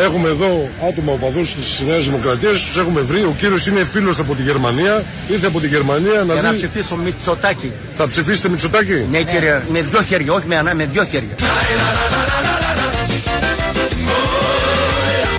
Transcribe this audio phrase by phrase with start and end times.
[0.00, 3.20] Έχουμε εδώ άτομα οπαδούς της Νέας Δημοκρατίας, τους έχουμε βρει.
[3.22, 5.04] Ο κύριος είναι φίλος από τη Γερμανία.
[5.28, 6.56] Ήρθε από τη Γερμανία να Για να δει.
[6.56, 7.72] ψηφίσω Μητσοτάκη.
[7.96, 11.34] Θα ψηφίσετε Μητσοτάκη; Ναι κύριε, με δυο χέρια, όχι με ένα, με δυο χέρια.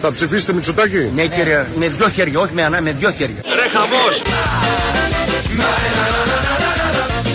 [0.02, 3.36] Θα ψηφίσετε Μητσοτάκη; Ναι κύριε, με δυο χέρια, όχι με ένα, με δυο χέρια.
[3.55, 4.21] Ρε χαμός.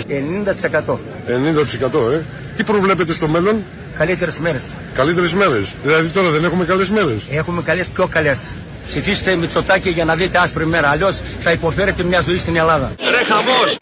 [0.07, 0.99] 90%.
[1.27, 2.21] 90% ε.
[2.55, 3.63] Τι προβλέπετε στο μέλλον;
[3.97, 4.63] Καλύτερες μέρες.
[4.93, 5.75] Καλύτερες μέρες.
[5.83, 7.25] Δηλαδή τώρα δεν έχουμε καλές μέρες.
[7.31, 8.53] Έχουμε καλές, πιο καλές.
[8.87, 10.89] Ψηφίστε Μητσοτάκη για να δείτε άσπρη μέρα.
[10.89, 12.91] Αλλιώς θα υποφέρετε μια ζωή στην Ελλάδα.
[13.09, 13.77] Ρε χαμός.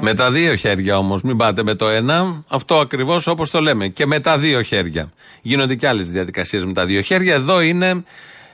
[0.00, 2.44] Με τα δύο χέρια όμως, μην πάτε με το ένα.
[2.48, 3.88] Αυτό ακριβώς όπως το λέμε.
[3.88, 5.12] Και με τα δύο χέρια.
[5.42, 7.34] Γίνονται και άλλες διαδικασίες με τα δύο χέρια.
[7.34, 8.04] Εδώ είναι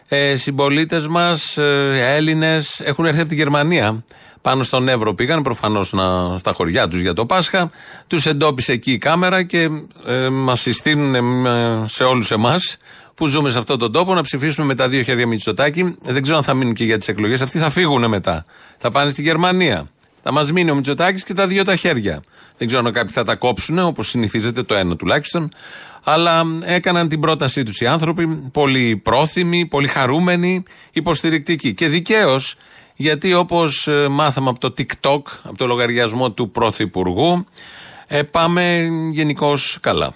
[0.09, 4.05] ε, συμπολίτες μας, ε, Έλληνες, έχουν έρθει από τη Γερμανία.
[4.43, 5.89] Πάνω στον Εύρο πήγαν προφανώς
[6.37, 7.71] στα χωριά τους για το Πάσχα.
[8.07, 9.71] Τους εντόπισε εκεί η κάμερα και
[10.07, 12.77] ε, μας συστήνουν ε, σε όλους εμάς
[13.15, 15.97] που ζούμε σε αυτόν τον τόπο να ψηφίσουμε με τα δύο χέρια Μητσοτάκη.
[16.03, 17.43] Δεν ξέρω αν θα μείνουν και για τις εκλογές.
[17.43, 18.45] Αυτοί θα φύγουν μετά.
[18.79, 19.91] Θα πάνε στη Γερμανία.
[20.23, 22.23] Θα μας μείνει ο Μητσοτάκης και τα δύο τα χέρια.
[22.59, 25.49] Δεν ξέρω αν κάποιοι θα τα κόψουν, όπως συνηθίζεται το ένα τουλάχιστον.
[26.05, 31.75] Αλλά έκαναν την πρότασή τους οι άνθρωποι, πολύ πρόθυμοι, πολύ χαρούμενοι, υποστηρικτικοί.
[31.75, 32.57] Και δικαίως,
[33.01, 37.47] γιατί όπως μάθαμε από το TikTok, από το λογαριασμό του Πρωθυπουργού,
[38.07, 40.15] ε, πάμε γενικώς καλά.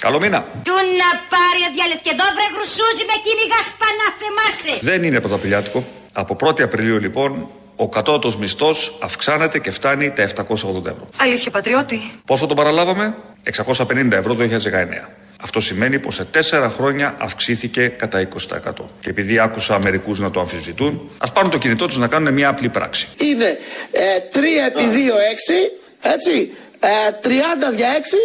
[0.00, 0.40] Καλό μήνα.
[0.40, 4.84] Του να πάρει ο διάλες και εδώ βρε γρουσούζι με κυνηγάς πανά θεμάσαι.
[4.84, 5.84] Δεν είναι πρωταπηλιάτικο.
[6.12, 11.08] Από 1η Απριλίου λοιπόν ο κατώτατος μισθός αυξάνεται και φτάνει τα 780 ευρώ.
[11.16, 11.98] Αλήθεια, πατριώτη.
[12.24, 15.19] Πόσο τον παραλάβαμε; 650 ευρώ το 2019.
[15.42, 18.28] Αυτό σημαίνει πως σε τέσσερα χρόνια αυξήθηκε κατά 20%.
[19.00, 22.48] Και επειδή άκουσα μερικούς να το αμφισβητούν, ας πάρουν το κινητό τους να κάνουν μια
[22.48, 23.08] απλή πράξη.
[23.16, 23.58] είναι
[23.90, 25.70] ε, 3 επί 2 6,
[26.14, 26.88] έτσι, ε,
[27.22, 28.16] 30 δια 6,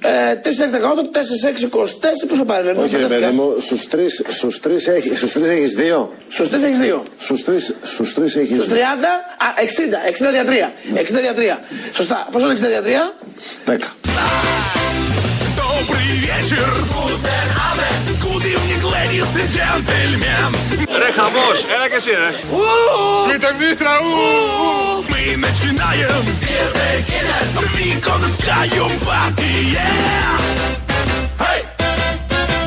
[0.00, 3.20] ε, 4 6 18, 4 6 24, πόσο πάρει, ρε, Όχι ρε μπερδεύτηκα.
[3.26, 6.12] παιδί μου, στους τρεις, στους τρεις, έχεις, στους τρεις έχεις δύο.
[6.28, 7.02] Στους 3 έχεις 2.
[7.18, 8.82] Στους τρεις, στους τρεις έχεις Στους 30, δύο.
[9.46, 10.72] α, 60, 60 δια 3.
[10.94, 11.58] 60 δια 3.
[11.92, 12.28] Σωστά.
[12.32, 13.14] Πόσο είναι 60 δια 3?
[19.34, 20.50] Δέκα.
[20.98, 21.64] Ρε χαμός.
[21.74, 22.30] Έλα και εσύ ρε.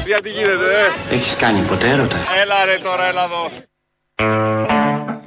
[0.06, 0.66] Για τι γίνεται
[1.10, 1.16] ε.
[1.16, 3.50] Έχεις κάνει ποτέ έρωτα; Έλα ρε τώρα έλα εδώ.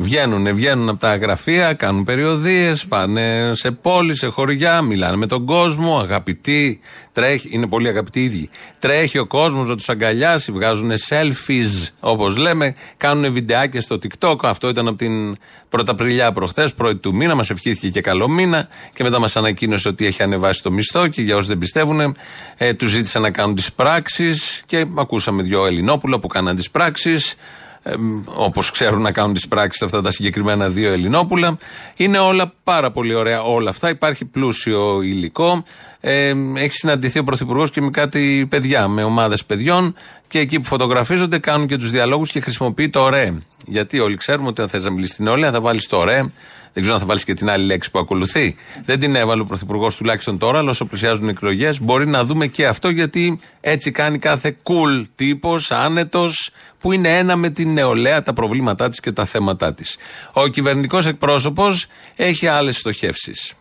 [0.03, 5.47] Βγαίνουν, βγαίνουν από τα γραφεία, κάνουν περιοδίες, πάνε σε πόλεις, σε χωριά, μιλάνε με τον
[5.47, 5.99] κόσμο.
[5.99, 6.81] Αγαπητοί,
[7.13, 8.51] τρέχει, είναι πολύ αγαπητοί οι ίδιοι.
[8.79, 14.37] Τρέχει ο κόσμος να τους αγκαλιάσει, βγάζουν selfies, όπως λέμε, κάνουν βιντεάκια στο TikTok.
[14.43, 15.37] Αυτό ήταν από την
[15.69, 17.35] Πρωταπριλιά προχθές, πρώτη του μήνα.
[17.35, 18.69] Μας ευχήθηκε και καλό μήνα.
[18.95, 21.09] Και μετά μας ανακοίνωσε ότι έχει ανεβάσει το μισθό.
[21.09, 22.17] Και για όσους δεν πιστεύουν,
[22.57, 24.63] ε, τους ζήτησε να κάνουν τις πράξεις.
[24.67, 27.35] Και ακούσαμε δύο Ελληνόπουλα που κάναν τις πράξεις
[27.83, 31.59] ε, όπως ξέρουν να κάνουν τις πράξεις αυτά τα συγκεκριμένα δύο Ελληνόπουλα.
[31.97, 33.89] Είναι όλα πάρα πολύ ωραία όλα αυτά.
[33.89, 35.65] Υπάρχει πλούσιο υλικό.
[36.01, 39.95] Ε, έχει συναντηθεί ο Πρωθυπουργός και με κάτι παιδιά, με ομάδες παιδιών
[40.29, 43.35] και εκεί που φωτογραφίζονται κάνουν και τους διαλόγους και χρησιμοποιεί το ρε.
[43.67, 46.23] Γιατί όλοι ξέρουμε ότι αν θες να μιλήσεις την νεολαία θα βάλεις το ρε.
[46.73, 48.57] Δεν ξέρω αν θα βάλεις και την άλλη λέξη που ακολουθεί.
[48.85, 52.47] Δεν την έβαλε ο Πρωθυπουργός τουλάχιστον τώρα, αλλά όσο πλησιάζουν οι εκλογές, μπορεί να δούμε
[52.47, 56.51] και αυτό γιατί έτσι κάνει κάθε cool τύπος, άνετος,
[56.81, 59.97] που είναι ένα με την νεολαία, τα προβλήματά της και τα θέματά της.
[60.33, 61.87] Ο κυβερνητικός εκπρόσωπος
[62.17, 63.55] έχει άλλες στοχεύσεις.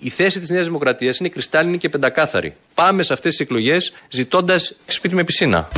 [0.00, 2.54] Η θέση της Νέας Δημοκρατίας είναι κρυστάλλινη και πεντακάθαρη.
[2.74, 5.68] Πάμε σε αυτές τις εκλογές ζητώντας σπίτι με πισίνα.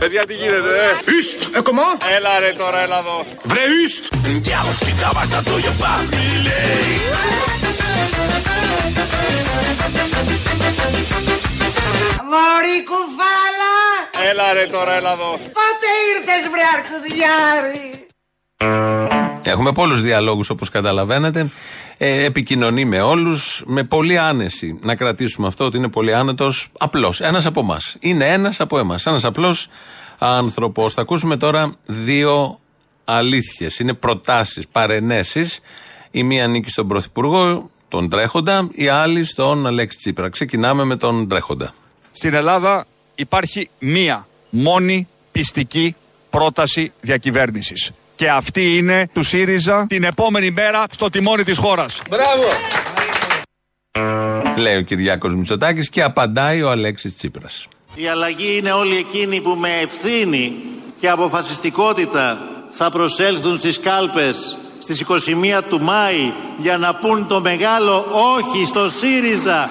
[0.00, 0.68] Παιδιά τι γίνεται
[1.08, 1.82] ε; Ιστ, ε, κομμά.
[2.16, 3.24] Έλα ρε τώρα έλα εδώ.
[3.44, 4.14] Βρε ιστ.
[12.30, 13.74] Μωρή κουβάλα.
[14.30, 15.30] Έλα ρε τώρα έλα εδώ.
[15.30, 18.06] Πότε ήρθες βρε αρκουδιάρη;
[19.44, 21.50] Έχουμε πολλούς διαλόγους όπως καταλαβαίνετε.
[22.02, 24.78] Ε, επικοινωνεί με όλους με πολύ άνεση.
[24.82, 27.14] Να κρατήσουμε αυτό ότι είναι πολύ άνετος, απλό.
[27.18, 27.96] Ένας από εμάς.
[28.00, 29.06] Είναι ένας από εμάς.
[29.06, 29.68] Ένας απλός
[30.20, 30.94] άνθρωπος.
[30.94, 32.58] Θα ακούσουμε τώρα δύο
[33.04, 33.78] αλήθειες.
[33.78, 35.60] Είναι προτάσεις, παρενέσεις.
[36.10, 40.28] Η μία ανήκει στον Πρωθυπουργό, τον τρέχοντα, η άλλη στον Αλέξη Τσίπρα.
[40.28, 41.74] Ξεκινάμε με τον τρέχοντα.
[42.12, 45.96] Στην Ελλάδα υπάρχει μία μόνη πιστική
[46.30, 47.90] πρόταση διακυβέρνησης.
[48.16, 52.02] Και αυτή είναι του ΣΥΡΙΖΑ την επόμενη μέρα στο τιμόνι της χώρας.
[52.10, 52.44] Μπράβο.
[54.56, 57.68] Λέει ο Κυριάκος Μητσοτάκης και απαντάει ο Αλέξης Τσίπρας.
[57.94, 60.52] Η αλλαγή είναι όλοι εκείνη που με ευθύνη
[61.00, 62.38] και αποφασιστικότητα
[62.70, 68.04] θα προσέλθουν στις κάλπες στις 21 του Μάη για να πούν το μεγάλο
[68.36, 69.68] όχι στο ΣΥΡΙΖΑ.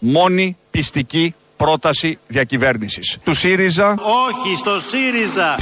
[0.00, 3.94] Μόνη πιστική πρόταση διακυβέρνησης του ΣΥΡΙΖΑ.
[3.98, 5.56] Όχι στο ΣΥΡΙΖΑ.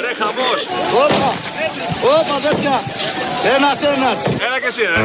[0.00, 0.60] Ρε χαμός.
[1.04, 1.30] Όπα,
[2.18, 2.82] όπα τέτοια.
[3.56, 4.22] Ένας ένας.
[4.46, 5.02] Έλα και εσύ ρε.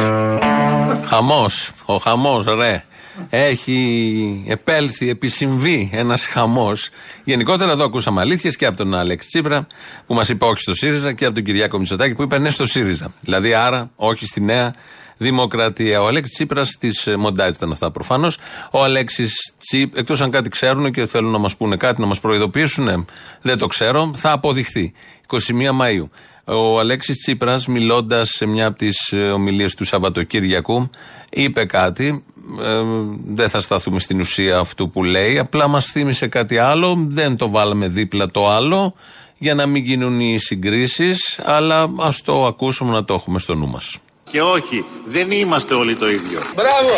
[1.06, 1.46] Χαμό.
[1.84, 2.84] Ο χαμό, ρε.
[3.30, 6.90] Έχει επέλθει, επισυμβεί ένας χαμός.
[7.24, 9.66] Γενικότερα εδώ ακούσαμε αλήθειες και από τον Αλέξη Τσίπρα
[10.06, 12.66] που μας είπε όχι στο ΣΥΡΙΖΑ και από τον Κυριάκο Μητσοτάκη που είπε ναι στο
[12.66, 13.14] ΣΥΡΙΖΑ.
[13.20, 14.74] Δηλαδή άρα όχι στη νέα
[15.20, 16.02] δημοκρατία.
[16.02, 18.38] Ο Αλέξης Τσίπρας της Μοντάζ ήταν αυτά προφανώς.
[18.70, 22.20] Ο Αλέξης Τσίπρα, εκτός αν κάτι ξέρουν και θέλουν να μας πούνε κάτι, να μας
[22.20, 23.04] προειδοποιήσουν, ε,
[23.42, 24.92] δεν το ξέρω, θα αποδειχθεί.
[25.26, 26.10] 21 Μαου.
[26.44, 30.90] Ο Αλέξης Τσίπρας, μιλώντας σε μια από τις ομιλίες του Σαββατοκύριακου,
[31.30, 32.24] είπε κάτι.
[32.60, 32.80] Ε,
[33.24, 35.38] δεν θα σταθούμε στην ουσία αυτού που λέει.
[35.38, 37.06] Απλά μας θύμισε κάτι άλλο.
[37.08, 38.94] Δεν το βάλαμε δίπλα το άλλο
[39.38, 41.40] για να μην γίνουν οι συγκρίσεις.
[41.44, 43.96] Αλλά ας το ακούσουμε να το έχουμε στο νου μας.
[44.30, 46.40] Και όχι, δεν είμαστε όλοι το ίδιο.
[46.56, 46.92] Μπράβο.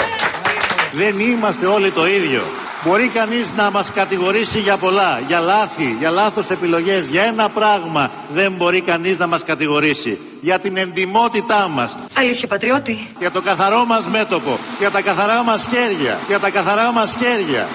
[0.92, 2.42] Δεν είμαστε όλοι το ίδιο.
[2.84, 7.10] Μπορεί κανείς να μας κατηγορήσει για πολλά, για λάθη, για λάθος επιλογές.
[7.10, 10.18] Για ένα πράγμα δεν μπορεί κανείς να μας κατηγορήσει.
[10.40, 13.08] Για την εντιμότητά μας, Αλήθεια, πατριώτη.
[13.18, 17.68] για το καθαρό μας μέτωπο, για τα καθαρά μας χέρια, για τα καθαρά μας χέρια.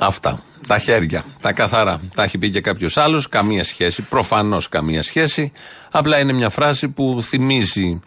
[0.00, 0.42] Αυτά.
[0.66, 2.00] Τα χέρια, τα καθαρά.
[2.14, 3.28] Τα έχει πει και κάποιος άλλος.
[3.28, 4.02] Καμία σχέση.
[4.02, 5.52] Προφανώς καμία σχέση.
[5.90, 8.00] Απλά είναι μια φράση που θυμίζει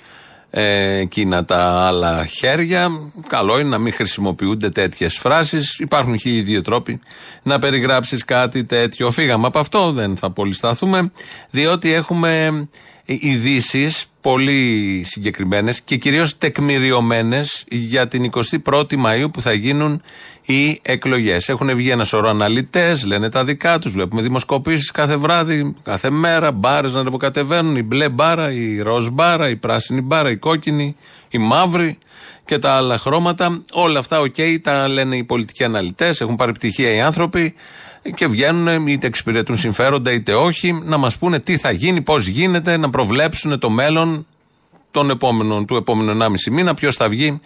[0.57, 3.11] ε, εκείνα τα άλλα χέρια.
[3.27, 5.79] Καλό είναι να μην χρησιμοποιούνται τέτοιες φράσεις.
[5.79, 6.99] Υπάρχουν χίλιοι δύο τρόποι
[7.43, 9.11] να περιγράψεις κάτι τέτοιο.
[9.11, 11.11] Φύγαμε από αυτό, δεν θα πολυσταθούμε,
[11.49, 12.67] διότι έχουμε
[13.05, 13.91] ειδήσει
[14.21, 18.31] πολύ συγκεκριμένες και κυρίως τεκμηριωμένες για την
[18.63, 20.01] 21η Μαου που θα γίνουν
[20.45, 21.50] οι εκλογές.
[21.50, 23.92] Έχουν βγει ένα σωρό αναλυτές, λένε τα δικά τους.
[23.92, 27.75] Βλέπουμε δημοσκοπήσεις κάθε βράδυ, κάθε μέρα, μπάρες να ανεβοκατεβαίνουν.
[27.75, 30.95] Η μπλε μπάρα, η ροζ μπάρα, η πράσινη μπάρα, η κόκκινη,
[31.30, 31.97] η μαύρη
[32.45, 33.63] και τα άλλα χρώματα.
[33.71, 37.53] Όλα αυτά, οκ, τα λένε οι πολιτικοί αναλυτές, έχουν πάρει πτυχία οι άνθρωποι
[38.13, 42.77] και βγαίνουν είτε εξυπηρετούν συμφέροντα είτε όχι να μας πούνε τι θα γίνει, πώς γίνεται,
[42.77, 44.27] να προβλέψουν το μέλλον
[44.91, 47.39] τον επόμενο, του επόμενου 1,5 μήνα, ποιος θα βγει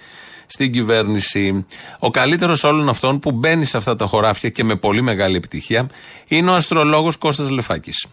[0.51, 1.65] στην κυβέρνηση.
[1.99, 5.87] Ο καλύτερος όλων αυτών που μπαίνει σε αυτά τα χωράφια και με πολύ μεγάλη επιτυχία
[6.27, 8.05] είναι ο αστρολόγος Κώστας Λεφάκης.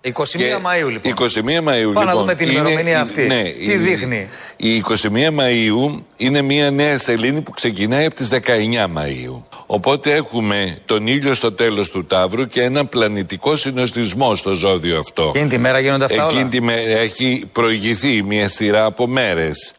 [0.00, 1.12] 21 Μαΐου λοιπόν.
[1.12, 2.18] 21 Μαΐου Πάμε να λοιπόν.
[2.18, 3.26] δούμε την είναι- ημερομηνία αυτή.
[3.26, 4.28] Ναι, Τι είναι- δείχνει.
[4.56, 9.42] Η 21 Μαΐου είναι μια νέα σελήνη που ξεκινάει από τις 19 Μαΐου.
[9.66, 15.32] Οπότε έχουμε τον ήλιο στο τέλος του Ταύρου και ένα πλανητικό συνοστισμό στο ζώδιο αυτό.
[15.34, 16.48] Εκείνη τη μέρα γίνονται αυτά Εκείνη όλα.
[16.50, 19.72] τη μέρα έχει προηγηθεί μια σειρά από μέρες.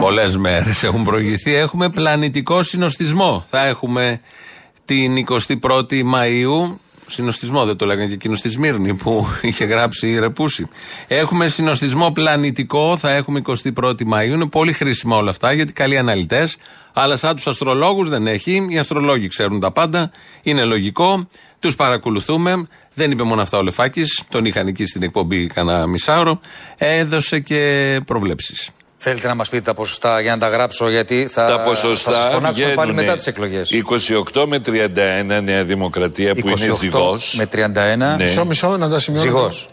[0.00, 1.54] Πολλές μέρες έχουν προηγηθεί.
[1.54, 3.44] Έχουμε πλανητικό συνοστισμό.
[3.46, 4.20] Θα έχουμε
[4.84, 5.26] την
[5.60, 6.80] 21η Μαου.
[7.06, 10.68] Συνοστισμό, δεν το λέγανε και εκείνος στη Σμύρνη που είχε γράψει η Ρεπούση.
[11.06, 14.24] Έχουμε συνοστισμό πλανητικό, θα έχουμε 21η Μαου.
[14.24, 16.56] Είναι πολύ χρήσιμα όλα αυτά γιατί καλοί αναλυτές.
[16.92, 18.66] Αλλά σαν τους αστρολόγους δεν έχει.
[18.68, 20.10] Οι αστρολόγοι ξέρουν τα πάντα.
[20.42, 21.28] Είναι λογικό.
[21.58, 22.66] Τους παρακολουθούμε.
[22.94, 24.22] Δεν είπε μόνο αυτά ο Λεφάκης.
[24.28, 26.40] Τον είχαν εκεί στην εκπομπή κανένα μισάωρο.
[26.76, 28.70] Έδωσε και προβλέψεις.
[29.00, 31.80] Θέλετε να μας πείτε τα ποσοστά για να τα γράψω, γιατί θα, Τα θα σας
[31.80, 33.70] ποσοστά φωνάξουμε πάλι βγαίνουνε μετά τις εκλογές.
[34.34, 37.34] 28 με 31 Νέα Δημοκρατία που είναι ζυγός.
[37.36, 37.96] με 31.
[37.96, 38.16] Ναι.
[38.18, 39.26] Μισό, μισό, να τα σημειώσω.
[39.26, 39.68] Ζυγός.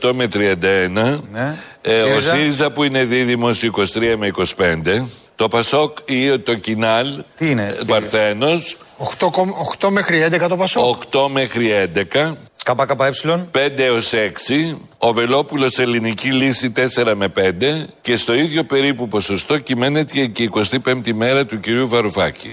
[0.00, 1.20] 28 με 31.
[1.32, 1.56] Ναι.
[1.82, 2.34] Ε, ο ΣΥΡΙΖΑ.
[2.34, 5.06] ΣΥΡΙΖΑ που είναι δίδυμος 23 με 25.
[5.40, 10.98] Το ΠΑΣΟΚ ή το ΚΙΝΑΛ Τι είναι, ε, Παρθένος 8, μέχρι 11 το πασό.
[11.12, 12.36] 8 μέχρι 11.
[12.64, 13.48] ΚΚΕ.
[13.52, 19.58] 5 έως 6, ο Βελόπουλος ελληνική λύση 4 με 5 και στο ίδιο περίπου ποσοστό
[19.58, 20.50] κυμαίνεται και η
[20.84, 22.50] 25η μέρα του κυρίου Βαρουφάκη.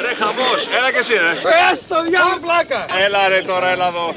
[0.00, 0.68] Ρε χαμός.
[0.78, 1.40] Έλα και εσύ ρε.
[1.42, 2.86] Πες το διάλο πλάκα.
[3.04, 4.14] Έλα ρε τώρα, έλα εδώ.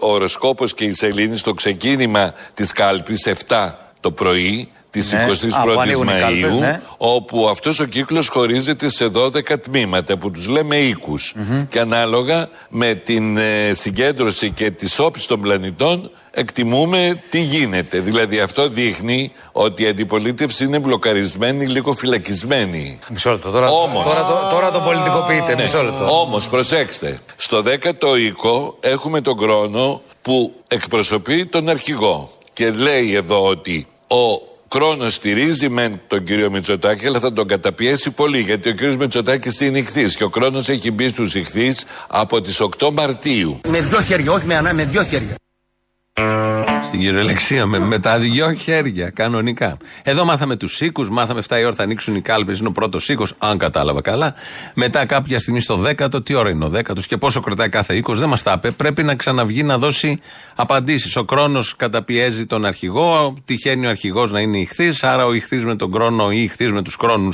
[0.00, 5.26] Ο οροσκόπος και η σελήνη στο ξεκίνημα της κάλπης 7 το πρωί της Ναι.
[5.30, 6.80] 21ης Α, που ανοίγουν οι Μαΐου κάλπες, ναι.
[6.96, 11.34] όπου αυτός ο κύκλος χωρίζεται σε 12 τμήματα που τους λέμε οίκους.
[11.68, 17.98] και ανάλογα με την ε, συγκέντρωση και τις όψεις των πλανητών εκτιμούμε τι γίνεται.
[17.98, 22.98] Δηλαδή αυτό δείχνει ότι η αντιπολίτευση είναι μπλοκαρισμένη, λίγο φυλακισμένη.
[23.10, 23.50] Μισό λεπτό.
[23.50, 24.04] Τώρα, Όμως.
[24.04, 25.54] τώρα, το, τώρα το πολιτικοποιείτε.
[25.54, 25.62] Ναι.
[25.62, 26.20] Μισό λεπτό.
[26.20, 33.46] Όμως προσέξτε, στο 10ο οίκο έχουμε τον χρόνο που εκπροσωπεί τον αρχηγό και λέει εδώ
[33.46, 38.40] ότι ο Κρόνος στηρίζει μεν τον κύριο Μητσοτάκη, αλλά θα τον καταπιέσει πολύ.
[38.40, 42.60] Γιατί ο κύριος Μητσοτάκης είναι ηχθής και ο Κρόνος έχει μπει στους ηχθείς από τις
[42.60, 43.60] 8 Μαρτίου.
[43.68, 45.34] Με δύο χέρια, όχι με ανά, με δύο χέρια.
[46.84, 49.76] Στην κυριολεξία με, με τα δυο χέρια, κανονικά.
[50.02, 53.08] Εδώ μάθαμε τους οίκους, μάθαμε 7 η ώρα θα ανοίξουν οι κάλπες, είναι ο πρώτος
[53.08, 54.34] οίκος, αν κατάλαβα καλά.
[54.74, 58.18] Μετά κάποια στιγμή στο δέκατο, τι ώρα είναι ο δέκατος και πόσο κρατάει κάθε οίκος,
[58.18, 58.70] δεν μας τα είπε.
[58.70, 60.20] Πρέπει να ξαναβγεί να δώσει
[60.54, 61.16] απαντήσεις.
[61.16, 65.76] Ο χρόνο καταπιέζει τον αρχηγό, τυχαίνει ο αρχηγός να είναι ηχθής, άρα ο ηχθής με
[65.76, 67.28] τον χρόνο ή ηχθής με τους χρόνου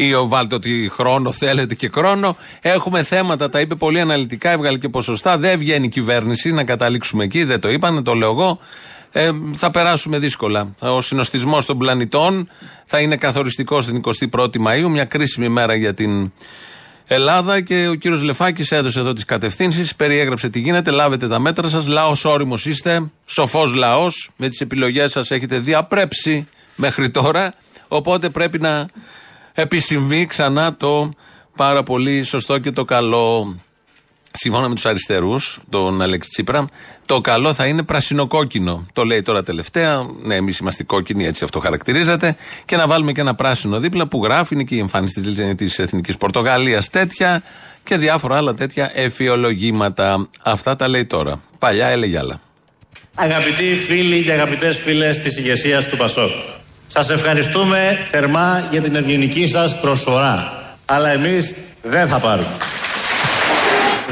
[0.00, 2.36] ή ο βάλτε ότι χρόνο θέλετε και χρόνο.
[2.60, 5.38] Έχουμε θέματα, τα είπε πολύ αναλυτικά, έβγαλε και ποσοστά.
[5.38, 8.58] Δεν βγαίνει η κυβέρνηση να καταλήξουμε εκεί, δεν το είπανε, το λέω εγώ.
[9.12, 10.74] Ε, θα περάσουμε δύσκολα.
[10.78, 12.48] Ο συνοστισμός των πλανητών
[12.84, 14.00] θα είναι καθοριστικός την
[14.30, 16.32] 21η Μαου, μια κρίσιμη μέρα για την
[17.06, 21.68] Ελλάδα και ο κύριος Λεφάκης έδωσε εδώ τις κατευθύνσεις, περιέγραψε τι γίνεται, λάβετε τα μέτρα
[21.68, 21.86] σας.
[21.86, 27.54] Λαός όριμος είστε, σοφός λαός, με τις επιλογές σας έχετε διαπρέψει μέχρι τώρα.
[27.88, 28.88] Οπότε πρέπει να
[29.60, 31.12] επισυμβεί ξανά το
[31.56, 33.56] πάρα πολύ σωστό και το καλό.
[34.32, 36.68] Σύμφωνα με τους αριστερούς, τον Αλέξη Τσίπρα,
[37.06, 38.86] το καλό θα είναι πρασινοκόκκινο.
[38.92, 40.06] Το λέει τώρα τελευταία.
[40.22, 42.36] Ναι, εμείς είμαστε κόκκινοι, έτσι αυτό χαρακτηρίζεται.
[42.64, 45.20] Και να βάλουμε και ένα πράσινο δίπλα που γράφει, είναι και η εμφάνιση
[45.56, 47.42] της Εθνικής Πορτογαλίας τέτοια
[47.84, 50.28] και διάφορα άλλα τέτοια εφιολογήματα.
[50.42, 51.40] Αυτά τα λέει τώρα.
[51.58, 52.40] Παλιά έλεγε άλλα.
[53.14, 56.30] Αγαπητοί φίλοι και αγαπητές φίλες της ηγεσίας του Πασόκ.
[56.90, 60.62] Σας ευχαριστούμε θερμά για την ευγενική σας προσφορά.
[60.84, 62.56] Αλλά εμείς δεν θα πάρουμε.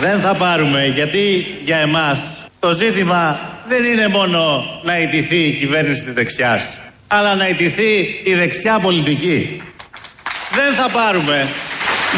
[0.01, 2.19] Δεν θα πάρουμε γιατί για εμάς
[2.59, 8.35] το ζήτημα δεν είναι μόνο να ιτηθεί η κυβέρνηση της δεξιάς αλλά να ιτηθεί η
[8.35, 9.63] δεξιά πολιτική.
[10.55, 11.47] Δεν θα πάρουμε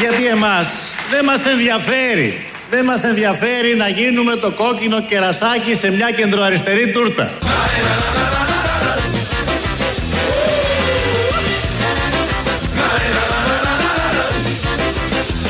[0.00, 0.66] γιατί εμάς
[1.10, 7.30] δεν μας ενδιαφέρει δεν μας ενδιαφέρει να γίνουμε το κόκκινο κερασάκι σε μια κεντροαριστερή τούρτα.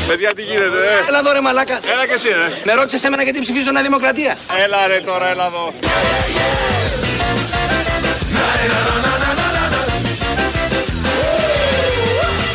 [0.09, 1.79] Παιδιά, τι γίνεται, ε; Έλα εδώ ρε μαλάκα.
[1.93, 2.61] Έλα και εσύ, ε.
[2.65, 4.37] Με ρώτησες εμένα γιατί ψηφίζω Νέα Δημοκρατία.
[4.65, 5.73] Έλα ρε τώρα, έλα εδώ.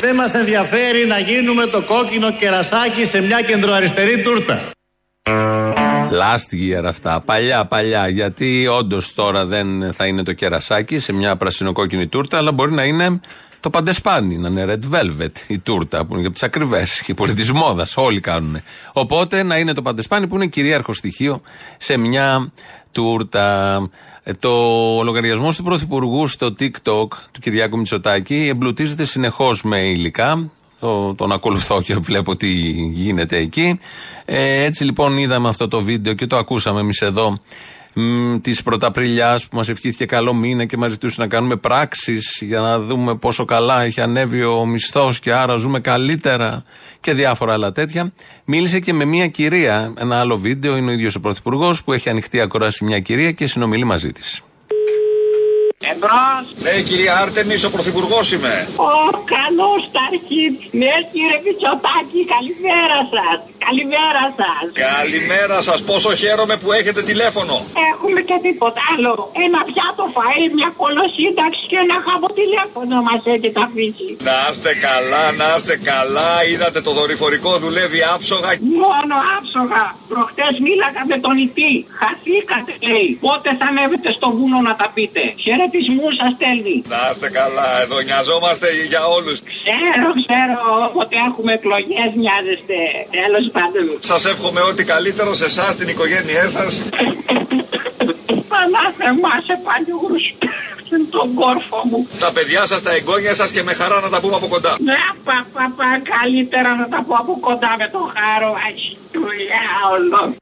[0.00, 4.60] Δεν μας ενδιαφέρει να γίνουμε το κόκκινο κερασάκι σε μια κεντροαριστερή τούρτα.
[6.10, 7.20] Last year αυτά.
[7.20, 8.08] Παλιά, παλιά.
[8.08, 12.84] Γιατί όντως τώρα δεν θα είναι το κερασάκι σε μια πρασινοκόκκινη τούρτα, αλλά μπορεί να
[12.84, 13.20] είναι
[13.64, 17.34] το παντεσπάνι, να είναι red velvet η τούρτα που είναι για τις ακριβές και πολύ
[17.34, 17.96] της μόδας.
[17.96, 18.60] Όλοι κάνουν.
[18.92, 21.40] Οπότε να είναι το παντεσπάνι που είναι κυρίαρχο στοιχείο
[21.78, 22.52] σε μια
[22.92, 23.76] τούρτα.
[24.22, 24.50] Ε, το
[25.02, 30.50] λογαριασμό του Πρωθυπουργού στο TikTok του Κυριάκου Μητσοτάκη εμπλουτίζεται συνεχώς με υλικά.
[30.80, 32.48] Το, τον ακολουθώ και βλέπω τι
[32.90, 33.78] γίνεται εκεί.
[34.24, 37.38] Ε, έτσι λοιπόν είδαμε αυτό το βίντεο και το ακούσαμε εμείς εδώ
[38.40, 42.80] της Πρωταπριλιάς που μας ευχήθηκε καλό μήνα και μας ζητούσε να κάνουμε πράξεις για να
[42.80, 46.64] δούμε πόσο καλά έχει ανέβει ο μισθός και άρα ζούμε καλύτερα
[47.00, 48.12] και διάφορα άλλα τέτοια.
[48.46, 49.92] Μίλησε και με μια κυρία.
[49.98, 53.46] Ένα άλλο βίντεο είναι ο ίδιος ο Πρωθυπουργός που έχει ανοιχτή ακοράση μια κυρία και
[53.46, 54.42] συνομιλεί μαζί της.
[55.92, 56.44] Εμπρός.
[56.62, 58.68] Ναι, κυρία Άρτεμις, ο πρωθυπουργός είμαι.
[58.76, 58.94] Ω,
[59.34, 60.44] καλώς τα αρχή.
[60.80, 63.38] Ναι, κύριε Μητσοτάκη, καλημέρα σας.
[63.66, 64.64] Καλημέρα σας.
[64.88, 67.54] Καλημέρα σας, πόσο χαίρομαι που έχετε τηλέφωνο.
[67.90, 69.12] Έχουμε και τίποτα άλλο.
[69.46, 74.08] Ένα πιάτο φαΐ, μια κολοσύνταξη και ένα χαμό τηλέφωνο μας έχετε αφήσει.
[74.28, 76.30] Να είστε καλά, να είστε καλά.
[76.50, 78.50] Είδατε το δορυφορικό δουλεύει άψογα.
[78.84, 79.84] Μόνο άψογα.
[80.12, 81.72] Προχτές μίλαγα με τον Ιτή.
[82.00, 83.08] Χαθήκατε λέει.
[83.26, 85.22] Πότε θα ανέβετε στο βουνό να τα πείτε.
[85.44, 86.76] Χαιρετισμού σας στέλνει.
[86.92, 89.36] Να είστε καλά, εδώ νοιαζόμαστε για όλους.
[89.56, 92.78] Ξέρω, ξέρω, όποτε έχουμε εκλογές νοιάζεστε.
[93.18, 93.84] Τέλος πάντων.
[94.00, 96.70] Σας εύχομαι ό,τι καλύτερο σε εσάς, την οικογένειά σας.
[98.52, 100.24] Πανάθεμά σε παλιούς
[101.10, 102.08] τον κόρφο μου.
[102.18, 104.76] Τα παιδιά σας, τα εγγόνια σας και με χαρά να τα πούμε από κοντά.
[104.80, 108.54] Ναι, πα, πα, πα, καλύτερα να τα πω από κοντά με το χάρο.
[109.12, 110.34] Δουλειά όλο.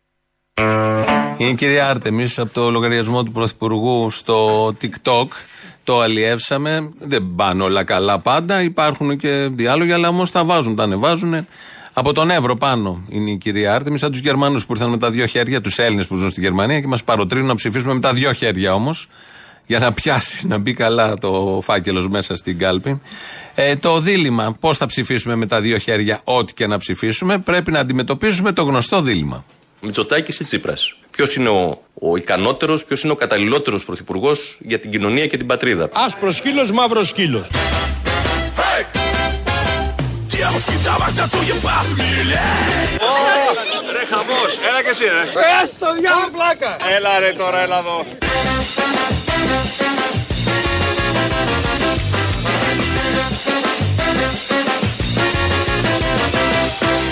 [1.38, 5.26] Είναι η κυρία Άρτεμι από το λογαριασμό του Πρωθυπουργού στο TikTok.
[5.84, 6.92] Το αλλιεύσαμε.
[6.98, 8.62] Δεν πάνε όλα καλά πάντα.
[8.62, 11.46] Υπάρχουν και διάλογοι, αλλά όμως τα βάζουν, τα ανεβάζουν.
[11.94, 15.10] Από τον Εύρο πάνω είναι η κυρία Άρτεμι, σαν τους Γερμανούς που ήρθαν με τα
[15.10, 18.12] δύο χέρια, τους Έλληνες που ζουν στη Γερμανία και μας παροτρύνουν να ψηφίσουμε με τα
[18.12, 19.08] δύο χέρια όμως.
[19.66, 23.00] Για να πιάσει, να μπει καλά το φάκελος μέσα στην κάλπη.
[23.54, 27.70] Ε, το δίλημα, πώς θα ψηφίσουμε με τα δύο χέρια, ό,τι και να ψηφίσουμε, πρέπει
[27.70, 29.44] να αντιμετωπίσουμε το γνωστό δίλημα.
[29.80, 30.96] Μητσοτάκης ή Τσίπρας.
[31.10, 35.46] Ποιος είναι ο, ο ικανότερος, ποιος είναι ο καταλληλότερος πρωθυπουργός για την κοινωνία και την
[35.46, 35.88] πατρίδα.
[35.92, 37.48] Άσπρος σκύλος, μαύρος σκύλος.
[43.92, 45.22] Ρε χαμός, έλα και εσύ ρε.
[45.62, 46.76] Έστω διάλο πλάκα.
[46.96, 48.04] Έλα ρε τώρα, έλα εδώ.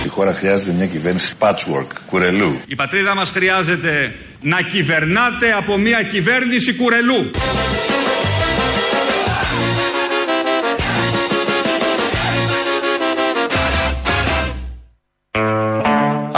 [0.05, 2.61] Η χώρα χρειάζεται μια κυβέρνηση patchwork, κουρελού.
[2.67, 7.31] Η πατρίδα μας χρειάζεται να κυβερνάτε από μια κυβέρνηση κουρελού.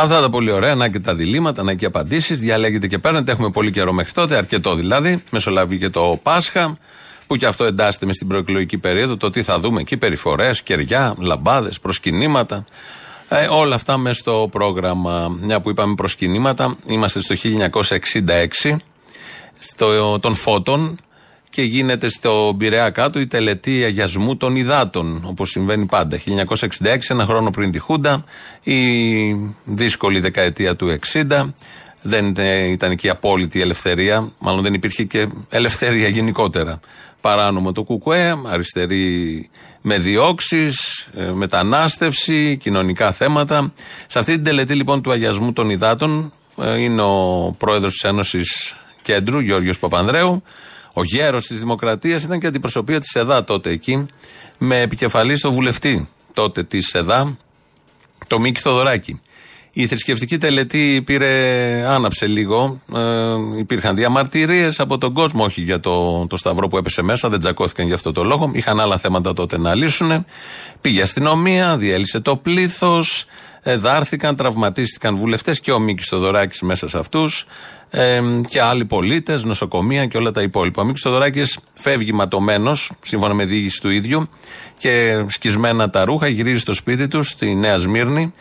[0.03, 2.41] Αυτά τα πολύ ωραία, να και τα διλήμματα, να και απαντήσεις.
[2.41, 3.33] Διαλέγετε και παίρνετε.
[3.33, 5.23] Έχουμε πολύ καιρό μέχρι τότε, αρκετό δηλαδή.
[5.31, 6.79] Μεσολαβεί και το Πάσχα,
[7.27, 9.17] που και αυτό εντάσσεται μες στην προεκλογική περίοδο.
[9.17, 12.65] Το τι θα δούμε εκεί, περιφορές, κεριά, λαμπάδες, προσκυνήματα.
[13.29, 15.37] Ε, όλα αυτά μέσα στο πρόγραμμα.
[15.41, 18.77] Μια που είπαμε προσκυνήματα, είμαστε στο 1966,
[19.59, 20.99] στο, των φώτων
[21.53, 26.19] και γίνεται στο Πειραιά κάτω η τελετή αγιασμού των υδάτων, όπως συμβαίνει πάντα.
[26.19, 28.25] 1966, ένα χρόνο πριν τη Χούντα,
[28.63, 28.77] η
[29.65, 31.53] δύσκολη δεκαετία του 60.
[32.03, 32.35] Δεν
[32.71, 36.81] ήταν εκεί απόλυτη ελευθερία, μάλλον δεν υπήρχε και ελευθερία γενικότερα.
[37.21, 39.51] Παράνομο το κουκουέ, αριστερή
[39.83, 43.73] με διώξεις, μετανάστευση, κοινωνικά θέματα.
[44.07, 48.75] Σε αυτή την τελετή λοιπόν του αγιασμού των υδάτων ε, είναι ο πρόεδρος της Ένωσης
[49.03, 50.43] Κέντρου, Γιώργος Παπανδρέου,
[50.93, 54.07] ο γέρος της Δημοκρατίας ήταν και αντιπροσωπεία της ΕΔΑ τότε εκεί,
[54.59, 57.37] με επικεφαλή στο βουλευτή τότε της ΕΔΑ,
[58.27, 59.21] το Μίκη Θοδωράκη.
[59.75, 62.81] Η θρησκευτική τελετή πήρε, άναψε λίγο.
[62.95, 67.39] Ε, υπήρχαν διαμαρτυρίες από τον κόσμο, όχι για το, το σταυρό που έπεσε μέσα, δεν
[67.39, 68.51] τζακώθηκαν για αυτό το λόγο.
[68.55, 70.25] Είχαν άλλα θέματα τότε να λύσουν.
[70.81, 73.25] Πήγε αστυνομία, διέλυσε το πλήθος,
[73.63, 77.47] εδάρθηκαν, τραυματίστηκαν βουλευτές και ο Μίκης Θοδωράκης μέσα σε αυτούς
[77.95, 80.83] ε, και άλλοι πολίτες, νοσοκομεία και όλα τα υπόλοιπα.
[80.83, 81.43] Ο Μίκης Θοδωράκη
[81.75, 84.29] φεύγει ματωμένος, σύμφωνα με διοίκηση του ίδιου,
[84.79, 88.33] και σκισμένα τα ρούχα, γυρίζει στο σπίτι του στη Νέα Σμύρνη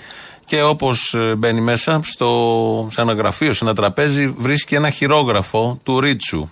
[0.46, 6.00] και όπως μπαίνει μέσα στο, σε ένα γραφείο, σε ένα τραπέζι, βρίσκει ένα χειρόγραφο του
[6.00, 6.50] Ρίτσου.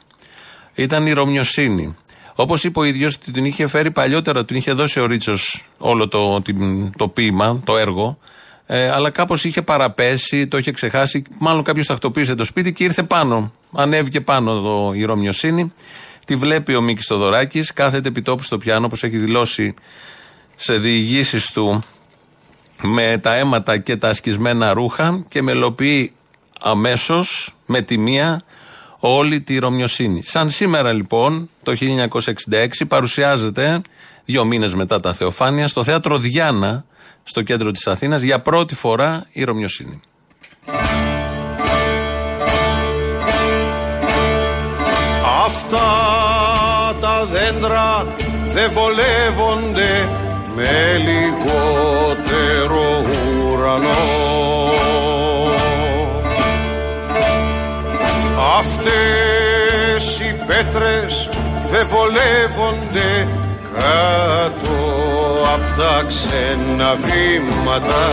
[0.75, 1.95] Ήταν η Ρωμιοσύνη.
[2.35, 6.41] Όπως είπε ο ίδιος, την είχε φέρει παλιότερα, την είχε δώσει ο Ρίτσος όλο το,
[6.41, 6.53] το,
[6.97, 8.17] το ποίημα, το έργο.
[8.71, 11.23] Ε, αλλά κάπως είχε παραπέσει, το είχε ξεχάσει.
[11.37, 13.53] Μάλλον κάποιος τακτοποίησε το σπίτι και ήρθε πάνω.
[13.73, 15.73] Ανέβηκε πάνω εδώ η Ρωμιοσύνη.
[16.25, 19.73] Τη βλέπει ο Μίκης Θοδωράκης, κάθεται επιτόπου στο πιάνο, όπως έχει δηλώσει
[20.55, 21.83] σε διηγήσεις του
[22.81, 26.13] με τα αίματα και τα ασκισμένα ρούχα και μελοποιεί
[26.61, 28.43] αμέσως με τη μία
[28.99, 30.23] όλη τη Ρωμιοσύνη.
[30.23, 31.75] Σαν σήμερα λοιπόν, το
[32.49, 33.81] 1966, παρουσιάζεται
[34.25, 36.85] δύο μήνες μετά τα Θεοφάνεια στο θέατρο Διάνα
[37.29, 39.99] στο κέντρο της Αθήνας για πρώτη φορά η Ρωμιοσύνη.
[45.45, 45.89] Αυτά
[47.01, 48.05] τα δέντρα
[48.53, 50.09] δεν βολεύονται
[50.55, 51.45] με λιγότερο
[53.51, 54.27] ουρανό
[58.57, 61.29] Αυτές οι πέτρες
[61.71, 63.27] δεν βολεύονται
[63.73, 64.68] κάτω
[65.53, 68.05] απ' τα ξένα βήματα.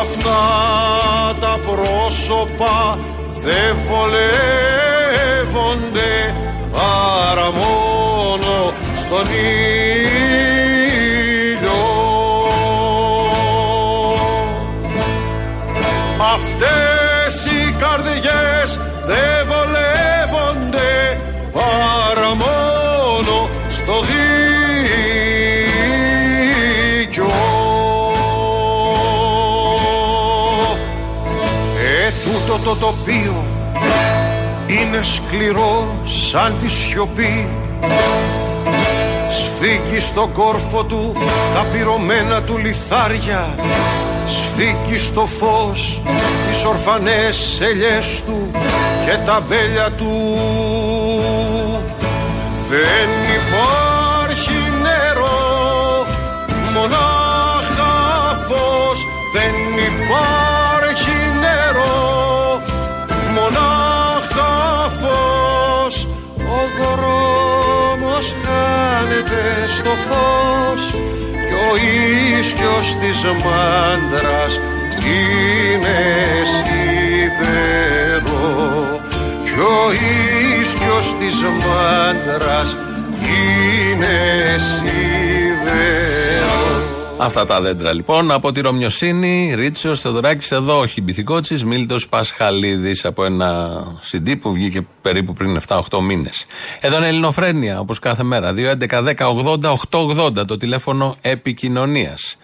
[0.00, 0.42] Αυτά
[1.40, 2.98] τα πρόσωπα
[3.42, 4.54] δεν βολεύονται
[6.72, 10.24] παρά μόνο στον ήλιο.
[16.34, 18.68] Αυτές οι καρδιές
[19.06, 19.65] δεν βολεύονται
[32.66, 33.44] το τοπίο.
[34.66, 37.48] Είναι σκληρό σαν τη σιωπή.
[39.30, 41.12] Σφίγγει στον κόρφο του
[41.54, 43.54] τα πυρωμένα του λιθάρια.
[44.28, 46.00] Σφίγγει στο φως
[46.48, 48.50] τις ορφανές ελιές του
[49.04, 50.10] και τα μπέλια του.
[52.68, 53.95] Δεν υπάρχει
[68.26, 70.90] δρόμος χάνεται στο φως
[71.46, 71.76] κι ο
[72.38, 74.60] ίσκιος της μάντρας
[75.06, 75.98] είναι
[76.54, 78.30] σίδερο
[79.44, 79.92] κι ο
[80.60, 82.76] ίσκιος της μάντρας
[83.20, 84.16] είναι
[84.58, 86.25] σίδερο
[87.18, 93.24] Αυτά τα δέντρα λοιπόν από τη Ρωμιοσύνη, Ρίτσο, Θεοδωράκης, εδώ όχι Μπιθικώτση, Μίλτος Πασχαλίδης από
[93.24, 96.46] ένα CD που βγήκε περίπου πριν 7-8 μήνες.
[96.80, 98.54] Εδώ είναι Ελληνοφρένια όπως κάθε μέρα.
[98.56, 102.36] 2.11.10.80.880 το τηλέφωνο επικοινωνίας.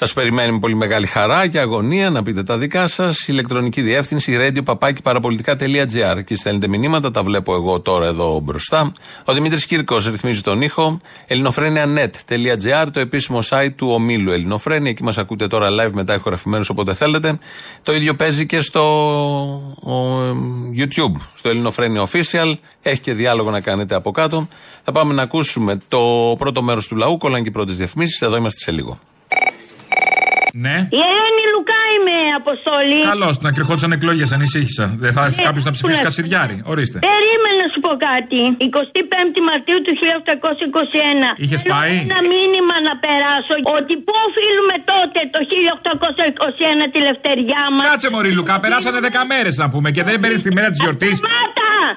[0.00, 3.28] Σας περιμένει με πολύ μεγάλη χαρά και αγωνία να πείτε τα δικά σας.
[3.28, 6.24] Ηλεκτρονική διεύθυνση radio παπάκι παραπολιτικά.gr.
[6.24, 8.92] Και στέλνετε μηνύματα, τα βλέπω εγώ τώρα εδώ μπροστά.
[9.24, 11.00] Ο Δημήτρης Κύρκος ρυθμίζει τον ήχο.
[11.26, 14.90] ελληνοφρένια.net.gr, το επίσημο site του ομίλου Ελληνοφρένια.
[14.90, 17.38] Εκεί μας ακούτε τώρα live μετά ηχογραφημένους όποτε θέλετε.
[17.82, 18.82] Το ίδιο παίζει και στο
[19.82, 20.34] ο, ε,
[20.76, 22.54] YouTube, στο Ελληνοφρένια Official.
[22.82, 24.48] Έχει και διάλογο να κάνετε από κάτω.
[24.82, 28.20] Θα πάμε να ακούσουμε το πρώτο μέρος του λαού, κολλάνε και οι πρώτες διαφημίσεις.
[28.20, 28.98] Εδώ είμαστε σε λίγο.
[30.54, 30.88] Ναι.
[30.90, 33.00] Η Ελένη Λουκά είμαι, Αποστολή.
[33.12, 34.84] Καλώς, να κρυχόντουσαν εκλογές, ανησύχησα.
[35.02, 36.06] Δεν θα έρθει Ε, κάποιος να ψηφίσει ναι.
[36.08, 36.56] Κασιδιάρη.
[36.72, 36.96] Ορίστε.
[37.10, 38.40] Περίμενε να σου πω κάτι.
[38.78, 41.28] 25η Μαρτίου του 1821.
[41.44, 45.38] Είχες Θέλω πάει; Ένα μήνυμα να περάσω ότι πού οφείλουμε τότε το
[46.82, 47.82] 1821 τη λευτεριά μας.
[47.90, 51.16] Κάτσε Μωρή Λουκά, περάσανε 10 μέρες να πούμε και δεν παίρνεις τη μέρα της γιορτής.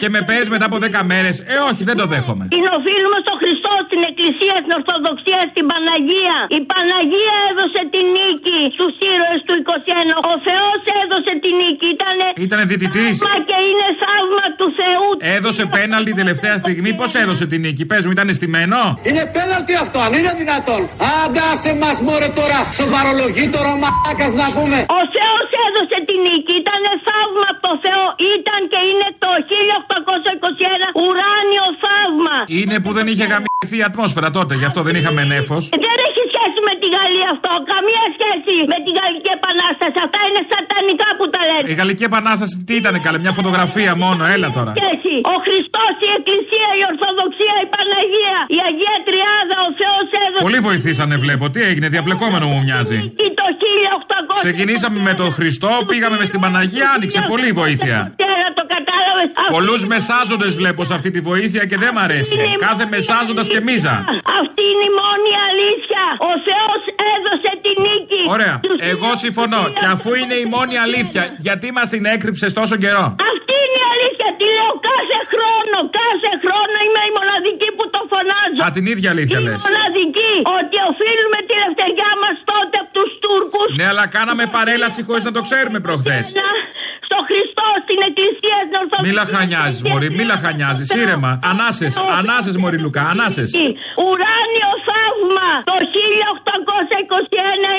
[0.02, 1.36] Και με παίζει μετά από 10 μέρες.
[1.54, 2.44] Ε, όχι, δεν το δέχομαι.
[2.56, 6.38] Την οφείλουμε στο Χριστό, στην Εκκλησία, στην Ορθοδοξία, στην Παναγία.
[6.58, 9.91] Η Παναγία έδωσε τη νίκη στους ήρωες του 21.
[10.32, 11.88] Ο Θεός έδωσε τη νίκη.
[11.98, 13.14] Ήτανε Ήτανε διαιτητής.
[13.24, 15.06] θαύμα και είναι θαύμα του Θεού.
[15.38, 16.92] Έδωσε πέναλτι τελευταία στιγμή.
[17.00, 20.82] Πώς έδωσε την νίκη, πες μου, ήταν στημένο; Είναι πέναλτι αυτό, αν είναι δυνατόν.
[21.22, 24.78] Άντε άσε μας μωρέ τώρα, σοβαρολογεί τώρα ο μαλάκας να πούμε.
[25.00, 26.54] Ο Θεός έδωσε τη νίκη.
[26.64, 28.04] Ήταν θαύμα από το Θεό.
[28.36, 32.36] Ήταν και είναι το 1821 ουράνιο θαύμα.
[32.60, 35.58] Είναι που δεν είχε γαμηθεί η ατμόσφαιρα τότε, γι' αυτό δεν είχαμε νέφο.
[35.86, 37.52] Δεν έχει σχέση με τη Γαλλία αυτό.
[37.74, 39.71] Καμία σχέση με τη Γαλλική Επανάσταση.
[40.06, 41.66] Αυτά είναι σατανικά που τα λένε.
[41.74, 44.72] Η Γαλλική Επανάσταση τι ήταν, καλέ, μια φωτογραφία μόνο, έλα τώρα.
[44.80, 45.14] Σχέση.
[45.34, 50.44] Ο Χριστός, η Εκκλησία, η Ορθοδοξία, η Παναγία, η Αγία Τριάδα, ο Θεός έδωσε.
[50.48, 51.46] Πολύ βοηθήσανε, βλέπω.
[51.54, 52.98] Τι έγινε, διαπλεκόμενο μου μοιάζει.
[53.04, 54.36] νίκη το 1800.
[54.46, 57.98] Ξεκινήσαμε με τον Χριστό, πήγαμε με στην Παναγία, άνοιξε πολύ βοήθεια.
[58.24, 59.28] Τώρα το κατάλαβες.
[59.58, 62.36] Πολλούς μεσάζοντες βλέπω σε αυτή τη βοήθεια και δεν μ' αρέσει.
[62.68, 63.96] Κάθε μεσάζοντας και μίζα.
[64.42, 66.04] Αυτή είναι η μόνη αλήθεια.
[66.30, 66.81] Ο Θεός έδωσε
[67.72, 68.22] τη νίκη.
[68.36, 68.56] Ωραία.
[68.64, 69.62] Στους Εγώ συμφωνώ.
[69.80, 73.86] Και αφού είναι η μόνη αλήθεια, γιατί μας την έκρυψε τόσο καιρό; Αυτή είναι η
[73.94, 74.28] αλήθεια.
[74.40, 75.78] Τη λέω κάθε χρόνο.
[76.02, 78.60] Κάθε χρόνο είμαι η μοναδική που το φωνάζω.
[78.66, 79.60] Α, την ίδια αλήθεια λες.
[79.68, 80.34] Μοναδική.
[80.58, 83.70] Ότι οφείλουμε τη λευτεριά μας τότε από τους Τούρκους.
[83.80, 86.26] Ναι, αλλά κάναμε παρέλαση χωρίς να το ξέρουμε προχθές.
[87.08, 89.06] Στο Χριστό, στην Εκκλησία, στην Ορθοδοξία.
[89.06, 90.88] Μη λαχανιάζεις, Μωρή, μη λαχανιάζεις.
[91.02, 91.32] Ήρεμα.
[91.52, 93.50] Ανάσες, ανάσες, Μωρή Λουκά, ανάσες.
[94.06, 95.50] Ουράνιο θαύμα.
[95.72, 96.32] Το 1821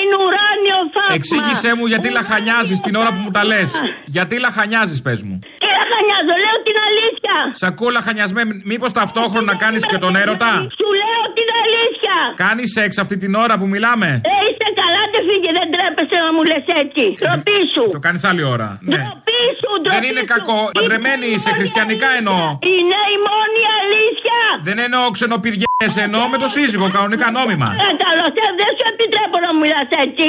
[0.03, 1.13] είναι ουράνιο θαύμα.
[1.17, 3.69] Εξήγησέ μου γιατί λαχανιάζεις την ώρα που μου τα λες.
[4.15, 5.35] Γιατί λαχανιάζεις, πες μου.
[5.61, 7.35] Τι λαχανιάζω, λέω την αλήθεια.
[7.61, 8.51] Σ' ακούω λαχανιασμένη.
[8.71, 12.15] Μήπως ταυτόχρονα κάνεις και τον έρωτα; Σου λέω την αλήθεια.
[12.45, 16.31] Κάνεις σεξ αυτή την ώρα που μιλάμε; Ε, είστε καλά, δεν φύγε, δεν τρέπεσαι να
[16.35, 17.03] μου λες έτσι.
[17.21, 17.83] Ντροπή σου.
[17.97, 18.69] Το κάνεις άλλη ώρα.
[18.81, 19.01] Ναι.
[19.01, 20.59] Ντροπή σου, ντροπή Δεν είναι κακό.
[20.77, 22.43] Παντρεμένη είσαι, χριστιανικά εννοώ.
[22.75, 24.39] Είναι η μόνη αλήθεια.
[24.67, 25.72] Δεν εννοώ ξενοπηδιέ,
[26.05, 27.67] εννοώ με το σύζυγο, κανονικά νόμιμα.
[27.85, 30.27] Ε, καλώς, ε, δεν σου επιτρέπω να μου μιλάς έτσι.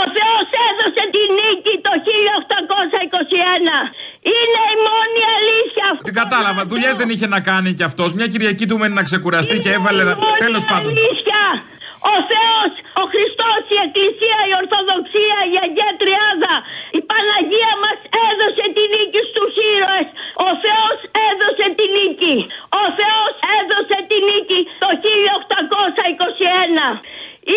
[0.00, 3.76] Ο Θεός έδωσε τη νίκη το 1821.
[4.34, 5.86] Είναι η μόνη αλήθεια.
[6.08, 6.60] Την κατάλαβα.
[6.72, 8.08] Δουλειές δεν είχε να κάνει κι αυτός.
[8.18, 10.02] Μια Κυριακή του μένει να ξεκουραστεί και έβαλε.
[10.44, 10.90] Τέλος πάντων.
[10.96, 11.42] Αλήθεια.
[12.14, 12.70] Ο Θεός,
[13.02, 16.54] ο Χριστός, η Εκκλησία, η Ορθοδοξία, η Αγία Τριάδα,
[16.98, 20.08] η Παναγία μας έδωσε τη νίκη στους ήρωες.
[20.46, 20.96] Ο Θεός
[21.28, 22.36] έδωσε τη νίκη.
[22.82, 26.88] Ο Θεός έδωσε τη νίκη το 1821.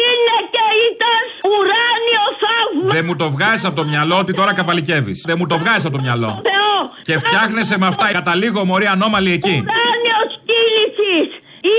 [0.03, 2.91] Είναι και ήταν ουράνιο θαύμα.
[2.97, 5.23] Δεν μου το βγάζεις από το μυαλό ότι τώρα καβαλικεύεις.
[5.29, 6.31] Δεν μου το βγάζεις από το μυαλό.
[6.51, 6.77] Θεό.
[7.07, 8.05] Και φτιάχνεσαι με αυτά.
[8.19, 9.57] Καταλήγω μωρή ανώμαλη εκεί.
[9.65, 11.29] Ουράνιος κύλησης.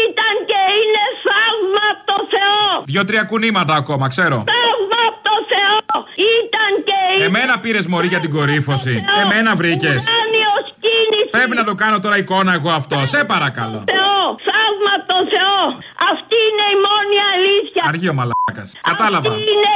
[0.05, 2.65] Ήταν και είναι θαύμα από το Θεό.
[2.91, 4.39] Δύο-τρία κουνήματα ακόμα, ξέρω.
[4.55, 5.95] Θαύμα από το Θεό.
[6.37, 8.95] Ήταν και είναι Εμένα πήρες μωρή για την κορύφωση.
[9.23, 10.01] Εμένα βρήκες.
[10.03, 11.31] ουράνιος κίνηση.
[11.37, 12.97] Πρέπει να το κάνω τώρα εικόνα εγώ αυτό.
[13.15, 13.81] Σε παρακαλώ.
[13.95, 14.21] Θεό.
[14.49, 15.61] Θαύμα από το Θεό.
[16.13, 17.83] Αυτή είναι η μόνη αλήθεια.
[17.91, 18.69] Αργεί ο μαλάκας.
[18.91, 19.31] Κατάλαβα.
[19.31, 19.70] Αυτή είναι η μόνη αλήθεια.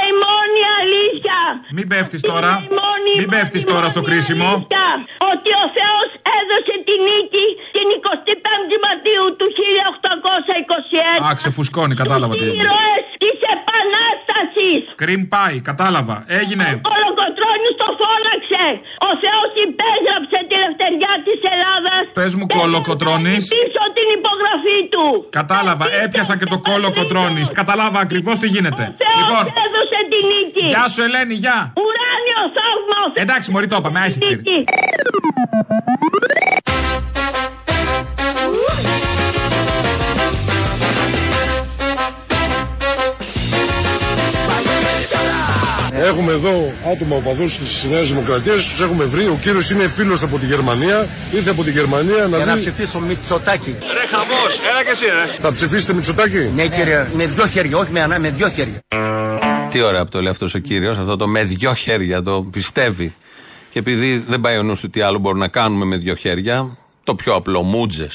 [1.76, 2.52] Μην πέφτεις τώρα.
[2.80, 4.48] μόνη, Μην πέφτεις τώρα στο κρίσιμο.
[4.54, 4.86] αλήθεια.
[5.32, 6.08] Ότι ο Θεός
[6.38, 11.26] έδωσε τη νίκη την 25η Μαρτίου του 1821.
[11.26, 12.62] Α, ξεφουσκώνει, κατάλαβα τι έγινε.
[12.64, 14.80] Ήρωες της Επανάστασης.
[15.02, 16.16] Κρυμ πάει, κατάλαβα.
[16.40, 16.66] Έγινε.
[16.76, 18.64] Ο Κολοκοτρώνης το φώναξε.
[19.08, 22.02] Ο Θεός υπέγραψε τη ελευθεριά της Ελλάδας.
[22.18, 23.36] Πες μου κολοκοτρώνει.
[23.56, 25.06] Πίσω την υπογραφή του.
[25.40, 27.42] Κατάλαβα, έπιασα και το κόλλο κοτρώνη.
[27.60, 28.84] Κατάλαβα ακριβώς τι γίνεται.
[29.02, 29.63] Θεός Λοιπόν, έδωσε τη νίκη.
[30.68, 31.72] Γεια σου Ελένη, γεια.
[31.84, 32.98] Ουράνιο θαύμα.
[33.06, 34.36] ο Θεός Εντάξει, μωρή το είπαμε, άισε κύριε.
[34.36, 34.64] νίκη.
[45.98, 49.24] Έχουμε εδώ άτομα οπαδούς της Νέας Δημοκρατίας, τους έχουμε βρει.
[49.26, 51.06] Ο κύριος είναι φίλος από τη Γερμανία.
[51.32, 52.60] Ήρθε από τη Γερμανία να Για να δει.
[52.60, 53.76] ψηφίσω Μητσοτάκη.
[53.92, 55.34] Ρε χαμός, έλα και εσύ ρε.
[55.40, 58.78] Θα ψηφίσετε Μητσοτάκη; Ναι κύριε, με δυο χέρια, όχι με ένα, με δυο χέρια.
[59.74, 63.14] Τι ωραία που το λέει αυτός ο κύριος, αυτό το με δυο χέρια, το πιστεύει.
[63.70, 66.76] Και επειδή δεν πάει ο νους του τι άλλο μπορούμε να κάνουμε με δυο χέρια,
[67.04, 68.08] το πιο απλό, μούτζε.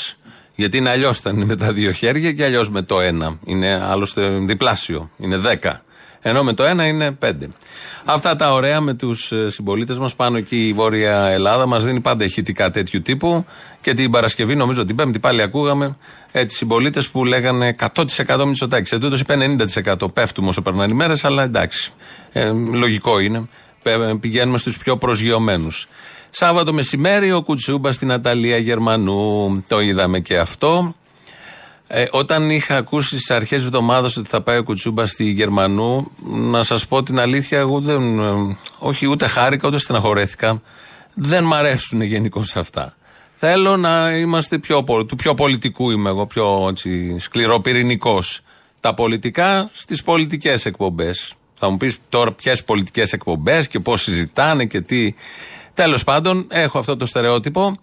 [0.55, 3.39] Γιατί είναι αλλιώς θα είναι με τα δύο χέρια και αλλιώς με το ένα.
[3.45, 5.09] Είναι άλλωστε διπλάσιο.
[5.17, 5.83] Είναι δέκα.
[6.21, 7.49] Ενώ με το ένα είναι πέντε.
[8.05, 12.25] Αυτά τα ωραία με τους συμπολίτες μας πάνω εκεί η Βόρεια Ελλάδα μας δίνει πάντα
[12.25, 13.45] ηχητικά τέτοιου τύπου.
[13.81, 15.97] Και την Παρασκευή, νομίζω την Πέμπτη, πάλι ακούγαμε
[16.31, 18.93] έτσι συμπολίτες που λέγανε 100% Μητσοτάκη.
[18.93, 20.13] Εν τούτος είπε 90%.
[20.13, 21.91] Πέφτουμε όσο περνάνε οι μέρες, αλλά εντάξει.
[22.31, 23.49] Ε, λογικό είναι.
[23.81, 25.87] Πε- Πηγαίνουμε στους πιο προσγειωμένους.
[26.29, 29.63] Σάββατο μεσημέρι ο Κουτσούμπας στην Αταλία Γερμανού.
[29.67, 30.95] Το είδαμε και αυτό.
[31.91, 36.63] Ε, όταν είχα ακούσει στις αρχές εβδομάδας ότι θα πάει ο Κουτσούμπα στη Γερμανού, να
[36.63, 38.19] σας πω την αλήθεια, εγώ δεν.
[38.19, 40.61] ε, όχι ούτε χάρηκα ούτε στεναχωρέθηκα.
[41.13, 42.93] Δεν μ' αρέσουν γενικώ αυτά.
[43.35, 48.41] Θέλω να είμαστε πιο, πο- του πιο πολιτικού είμαι εγώ, πιο έτσι, σκληροπυρηνικός.
[48.79, 51.33] Τα πολιτικά στις πολιτικές εκπομπές.
[51.53, 55.13] Θα μου πεις τώρα ποιες πολιτικές εκπομπές και πώς συζητάνε και τι.
[55.73, 57.79] Τέλος πάντων, έχω αυτό το στερεότυπο.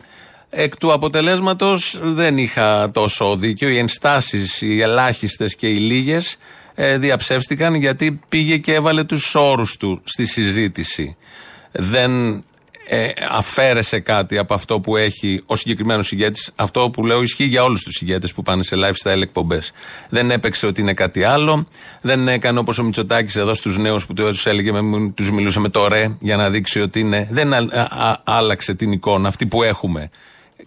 [0.59, 3.69] Εκ του αποτελέσματος δεν είχα τόσο δίκιο.
[3.69, 6.37] Οι ενστάσεις, οι ελάχιστες και οι λίγες
[6.75, 11.17] ε, διαψεύστηκαν γιατί πήγε και έβαλε τους όρους του στη συζήτηση.
[11.73, 12.45] Δεν
[12.89, 16.51] ε, αφαίρεσε κάτι από αυτό που έχει ο συγκεκριμένος ηγέτης.
[16.57, 19.73] Αυτό που λέω ισχύει για όλους τους ηγέτες που πάνε σε lifestyle εκπομπές.
[20.09, 21.69] Δεν έπαιξε ότι είναι κάτι άλλο.
[22.01, 24.73] Δεν έκανε όπως ο Μητσοτάκης εδώ στους νέους που τους έλεγε,
[25.15, 27.29] τους μιλούσε με το ρε για να δείξει ότι είναι.
[27.31, 30.11] Δεν α- α- άλλαξε την εικόνα αυτή που έχουμε.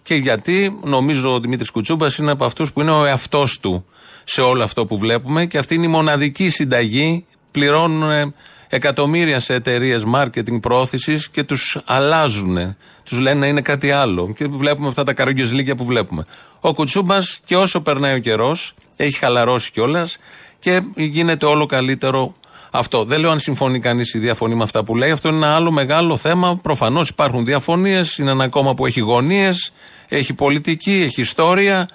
[0.02, 3.84] Και γιατί νομίζω ο Δημήτρης Κουτσούμπας είναι από αυτούς που είναι ο εαυτός του
[4.24, 7.26] σε όλο αυτό που βλέπουμε και αυτή είναι η μοναδική συνταγή.
[7.50, 8.34] Πληρώνουν ε,
[8.68, 12.76] εκατομμύρια σε εταιρείες marketing πρόθεση και τους αλλάζουν.
[13.04, 14.32] Τους λένε να είναι κάτι άλλο.
[14.36, 16.26] Και βλέπουμε αυτά τα καρογκιοζλίκια που βλέπουμε.
[16.60, 20.18] Ο Κουτσούμπας και όσο περνάει ο καιρός, έχει χαλαρώσει κιόλας
[20.58, 22.34] και γίνεται όλο καλύτερο
[22.70, 23.04] αυτό.
[23.04, 25.10] Δεν λέω αν συμφωνεί κανείς ή διαφωνεί με αυτά που λέει.
[25.10, 26.56] Αυτό είναι ένα άλλο μεγάλο θέμα.
[26.56, 28.18] Προφανώς υπάρχουν διαφωνίες.
[28.18, 29.72] Είναι ένα κόμμα που έχει γωνίες,
[30.08, 31.88] έχει πολιτική, έχει ιστορία.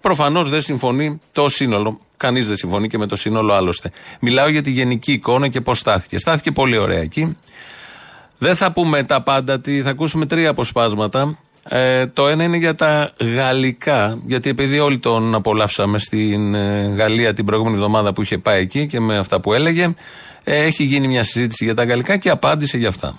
[0.00, 2.00] Προφανώς δεν συμφωνεί το σύνολο.
[2.16, 3.90] Κανείς δεν συμφωνεί και με το σύνολο άλλωστε.
[4.20, 6.18] Μιλάω για τη γενική εικόνα και πώς στάθηκε.
[6.18, 7.36] Στάθηκε πολύ ωραία εκεί.
[8.38, 11.38] Δεν θα πούμε τα πάντα, τι- θα ακούσουμε τρία αποσπάσματα.
[11.64, 17.32] Ε, το ένα είναι για τα γαλλικά, γιατί επειδή όλοι τον απολαύσαμε στην ε, Γαλλία
[17.32, 19.94] την προηγούμενη εβδομάδα που είχε πάει εκεί και με αυτά που έλεγε,
[20.44, 23.18] ε, έχει γίνει μια συζήτηση για τα γαλλικά και απάντησε για αυτά.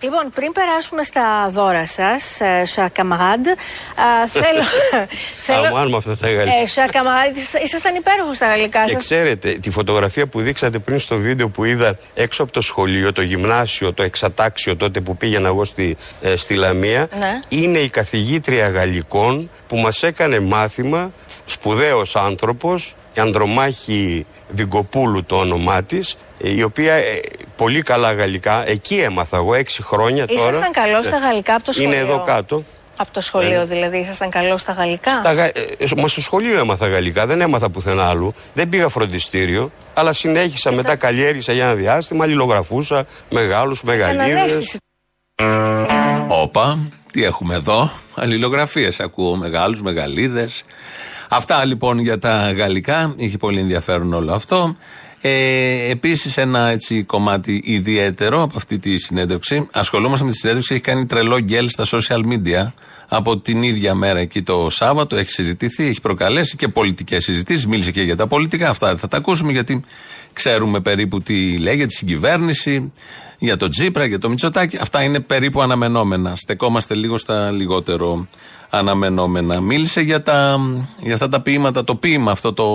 [0.00, 3.46] Λοιπόν, πριν περάσουμε στα δώρα σας, Σα Καμαράντ,
[4.28, 4.62] θέλω.
[5.46, 6.56] θέλω Αμάν με αυτά τα γαλλικά.
[6.62, 9.02] ε, Σα Καμαράντ, ήσασταν υπέροχος στα γαλλικά Και σας.
[9.02, 13.22] ξέρετε, τη φωτογραφία που δείξατε πριν στο βίντεο που είδα έξω από το σχολείο, το
[13.22, 17.40] γυμνάσιο, το εξατάξιο τότε που πήγαινα εγώ στη, ε, στη Λαμία, Ναι.
[17.48, 21.12] είναι η καθηγήτρια γαλλικών που μας έκανε μάθημα,
[21.44, 27.20] σπουδαίος άνθρωπος, η Ανδρομάχη Βιγκοπούλου το όνομά της, ε, η οποία ε,
[27.56, 30.40] πολύ καλά γαλλικά, εκεί έμαθα εγώ έξι χρόνια τώρα.
[30.50, 31.90] Ήσασταν καλό στα Ε, γαλλικά από το σχολείο.
[31.92, 32.64] Είναι εδώ κάτω.
[32.96, 33.64] Από το σχολείο Ναι.
[33.64, 37.70] δηλαδή, ήσασταν καλό στα γαλλικά; Στα, γα- ε, μα στο σχολείο έμαθα γαλλικά, δεν έμαθα
[37.70, 38.34] πουθενά άλλου.
[38.54, 44.30] Δεν πήγα φροντιστήριο, αλλά συνέχισα μετά καλλιέργησα για ένα διάστημα, αλληλογραφούσα μεγάλου, μεγαλύτερου.
[44.30, 44.78] Ανανέστηση.
[46.28, 46.78] Όπα,
[47.12, 49.36] τι έχουμε εδώ; Αλληλογραφίες ακούω.
[49.36, 50.48] Μεγάλου, μεγαλίδε.
[51.28, 53.14] Αυτά λοιπόν για τα γαλλικά.
[53.16, 54.76] Είχε πολύ ενδιαφέρον όλο αυτό.
[55.20, 59.68] Ε, Επίσης, ένα έτσι κομμάτι ιδιαίτερο από αυτή τη συνέντευξη.
[59.72, 60.74] Ασχολούμαστε με τη συνέντευξη.
[60.74, 62.72] Έχει κάνει τρελό γκέλ στα social media
[63.08, 65.16] από την ίδια μέρα εκεί το Σάββατο.
[65.16, 67.66] Έχει συζητηθεί, έχει προκαλέσει και πολιτικές συζητήσεις.
[67.66, 68.68] Μίλησε και για τα πολιτικά.
[68.68, 69.84] Αυτά δεν θα τα ακούσουμε γιατί
[70.32, 72.92] ξέρουμε περίπου τι λέει για τη συγκυβέρνηση,
[73.38, 74.78] για το Τζίπρα, για το Μητσοτάκη.
[74.80, 76.36] Αυτά είναι περίπου αναμενόμενα.
[76.36, 78.28] Στεκόμαστε λίγο στα λιγότερο
[78.70, 79.60] αναμενόμενα.
[79.60, 80.58] Μίλησε για, τα,
[81.00, 82.66] για αυτά τα ποίηματα, το ποίημα αυτό το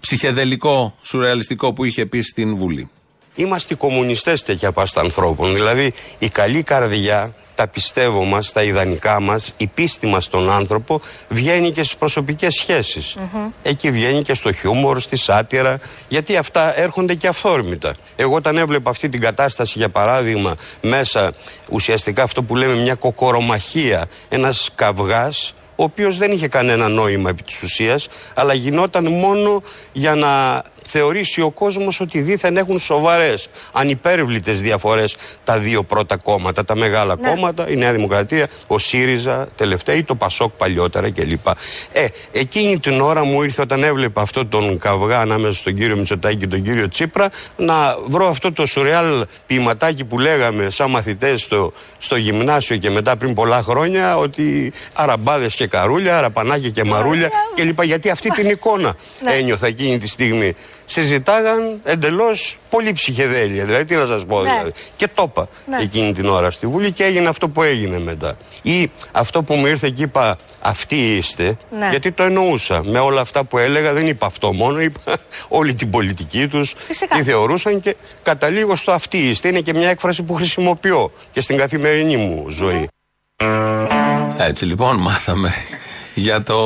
[0.00, 2.90] ψυχεδελικό, σουρεαλιστικό που είχε πει στην Βουλή.
[3.34, 5.54] Είμαστε οι κομμουνιστές τέτοια πάστα ανθρώπων.
[5.54, 11.00] Δηλαδή η καλή καρδιά, τα πιστεύω μας, τα ιδανικά μας, η πίστη μας στον άνθρωπο
[11.28, 13.16] βγαίνει και στις προσωπικές σχέσεις.
[13.62, 17.94] Εκεί βγαίνει και στο χιούμορ, στη σάτυρα, γιατί αυτά έρχονται και αυθόρμητα.
[18.16, 21.32] Εγώ όταν έβλεπα αυτή την κατάσταση, για παράδειγμα, μέσα
[21.68, 27.42] ουσιαστικά αυτό που λέμε μια κοκορομαχία, ένας καυγάς, ο οποίος δεν είχε κανένα νόημα επί
[27.42, 29.62] της ουσίας, αλλά γινόταν μόνο
[29.92, 36.64] για να θεωρήσει ο κόσμος ότι δήθεν έχουν σοβαρές, ανυπέρβλητες διαφορές τα δύο πρώτα κόμματα,
[36.64, 37.28] τα μεγάλα Ναι.
[37.28, 41.46] κόμματα, η Νέα Δημοκρατία, ο ΣΥΡΙΖΑ τελευταία ή το ΠΑΣΟΚ παλιότερα κλπ.
[41.92, 46.36] Ε, εκείνη την ώρα μου ήρθε όταν έβλεπα αυτό τον καυγά ανάμεσα στον κύριο Μητσοτάκη
[46.36, 51.72] και τον κύριο Τσίπρα να βρω αυτό το σουρεάλ ποιηματάκι που λέγαμε σαν μαθητές στο,
[51.98, 57.82] στο γυμνάσιο και μετά πριν πολλά χρόνια ότι αραμπάδες και καρούλια, ραπανάκια και μαρούλια κλπ.
[57.82, 58.94] Γιατί αυτή την εικόνα
[59.38, 60.56] ένιωθα εκείνη τη στιγμή.
[60.84, 63.64] Συζητάγαν εντελώς πολύ ψυχεδέλεια.
[63.64, 64.50] Δηλαδή, τι να σας πω, Ναι.
[64.50, 64.72] δηλαδή.
[64.96, 65.76] Και το είπα Ναι.
[65.82, 68.36] εκείνη την ώρα στη Βουλή και έγινε αυτό που έγινε μετά.
[68.62, 71.88] Ή αυτό που μου ήρθε και είπα, αυτοί είστε, Ναι.
[71.90, 72.82] γιατί το εννοούσα.
[72.84, 75.00] Με όλα αυτά που έλεγα, δεν είπα αυτό μόνο, είπα
[75.48, 77.16] όλη την πολιτική τους, Φυσικά.
[77.16, 79.48] τι θεωρούσαν και καταλήγω στο αυτοί είστε.
[79.48, 82.88] Είναι και μια έκφραση που χρησιμοποιώ και στην καθημερινή μου ζωή.
[84.40, 85.52] Έτσι λοιπόν μάθαμε
[86.14, 86.56] για το,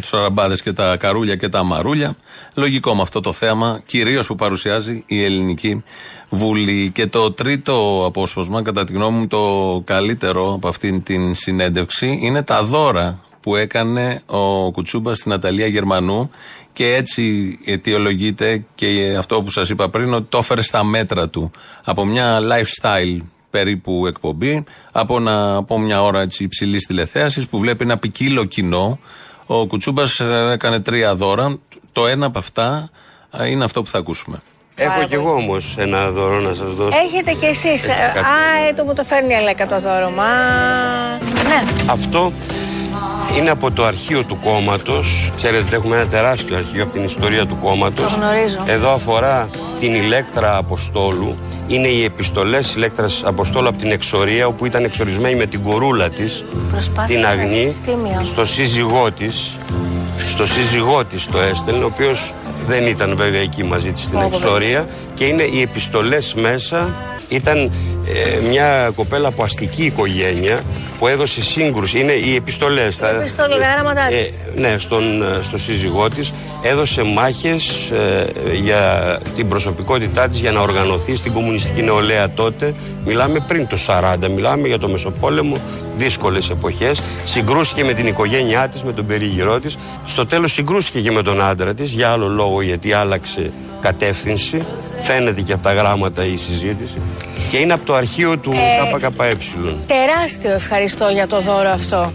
[0.00, 2.16] τους αραμπάδες και τα καρούλια και τα μαρούλια.
[2.54, 5.82] Λογικό με αυτό το θέμα, κυρίως που παρουσιάζει η Ελληνική
[6.30, 6.90] Βουλή.
[6.90, 12.42] Και το τρίτο απόσπασμα, κατά τη γνώμη μου το καλύτερο από αυτήν την συνέντευξη, είναι
[12.42, 16.30] τα δώρα που έκανε ο Κουτσούμπας στην Αταλία Γερμανού
[16.72, 21.50] και έτσι αιτιολογείται και αυτό που σας είπα πριν ότι το έφερε στα μέτρα του
[21.84, 23.18] από μια lifestyle
[23.52, 28.98] περίπου εκπομπή από, ένα, από μια ώρα έτσι υψηλής τηλεθέασης που βλέπει ένα ποικίλο κοινό.
[29.46, 30.20] Ο Κουτσούμπας
[30.52, 31.58] έκανε τρία δώρα.
[31.92, 32.90] Το ένα από αυτά
[33.30, 34.42] ε, είναι αυτό που θα ακούσουμε.
[34.74, 36.98] Έχω κι εγώ όμως ένα δώρο να σας δώσω.
[37.06, 37.88] Έχετε κι εσείς.
[37.88, 38.18] Έχει κάτι.
[38.18, 40.10] Α, ε, το μου το φέρνει η Αλέκα το δώρο.
[40.10, 40.26] Μα.
[41.48, 41.62] Ναι.
[41.86, 42.32] Αυτό
[43.38, 45.32] είναι από το αρχείο του κόμματος.
[45.36, 48.12] Ξέρετε, έχουμε ένα τεράστιο αρχείο από την ιστορία του κόμματος.
[48.12, 48.64] Το γνωρίζω.
[48.66, 49.48] Εδώ αφορά
[49.80, 51.38] την Ηλέκτρα Αποστόλου.
[51.72, 56.44] Είναι οι επιστολές Ηλέκτρα Αποστόλου από την εξορία, όπου ήταν εξορισμένη με την κορούλα της,
[56.70, 58.20] Προσπάθησε την να Αγνή, συστήμιο.
[58.24, 59.56] στο σύζυγό της.
[60.26, 62.32] Στο σύζυγό της το έστελνε, ο οποίος
[62.66, 64.88] δεν ήταν βέβαια εκεί μαζί της στην Ω, εξορία.
[65.14, 66.88] Και είναι οι επιστολές μέσα.
[67.28, 67.70] Ήταν
[68.06, 70.62] ε, μια κοπέλα από αστική οικογένεια
[70.98, 72.00] που έδωσε σύγκρουση.
[72.00, 73.00] Είναι οι επιστολές.
[73.00, 74.60] επιστολή, γράμματά της.
[74.60, 76.32] ναι, στον, ε, στο σύζυγό της.
[76.62, 77.92] Έδωσε μάχες
[78.62, 82.74] για την προσωπικότητά της για να οργανωθεί στην κομμουνιστική νεολαία τότε.
[83.04, 85.56] Μιλάμε πριν το 40, μιλάμε για το Μεσοπόλεμο,
[85.96, 87.00] δύσκολες εποχές.
[87.24, 89.78] Συγκρούστηκε με την οικογένειά της, με τον περίγυρό της.
[90.04, 94.62] Στο τέλος συγκρούστηκε και με τον άντρα της για άλλο λόγο, γιατί άλλαξε κατεύθυνση.
[95.00, 97.00] Φαίνεται και από τα γράμματα η συζήτηση.
[97.52, 99.36] Και είναι από το αρχείο του Ε, ΚΚΕ.
[99.86, 102.12] Τεράστιο ευχαριστώ για το δώρο αυτό.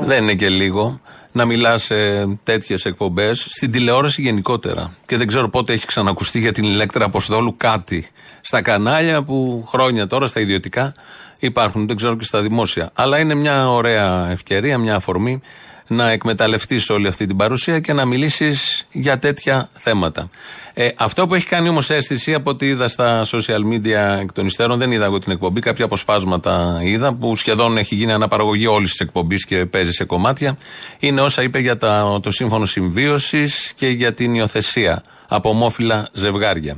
[0.00, 1.00] Δεν είναι και λίγο
[1.32, 1.94] να μιλάς σε
[2.42, 4.94] τέτοιες εκπομπές, στην τηλεόραση γενικότερα.
[5.06, 8.08] Και δεν ξέρω πότε έχει ξανακουστεί για την Ηλέκτρα Αποστόλου κάτι
[8.40, 10.94] στα κανάλια που χρόνια τώρα στα ιδιωτικά
[11.40, 12.90] υπάρχουν, δεν ξέρω και στα δημόσια.
[12.94, 15.40] Αλλά είναι μια ωραία ευκαιρία, μια αφορμή
[15.86, 20.30] να εκμεταλλευτείς όλη αυτή την παρουσία και να μιλήσεις για τέτοια θέματα.
[20.74, 24.46] Ε, αυτό που έχει κάνει όμως αίσθηση από ό,τι είδα στα social media εκ των
[24.46, 28.90] υστέρων, δεν είδα εγώ την εκπομπή, κάποια αποσπάσματα είδα που σχεδόν έχει γίνει αναπαραγωγή όλης
[28.90, 30.58] της εκπομπής και παίζει σε κομμάτια.
[30.98, 36.76] Είναι όσα είπε για τα, το σύμφωνο συμβίωσης και για την υιοθεσία από ομόφυλα ζευγάρια.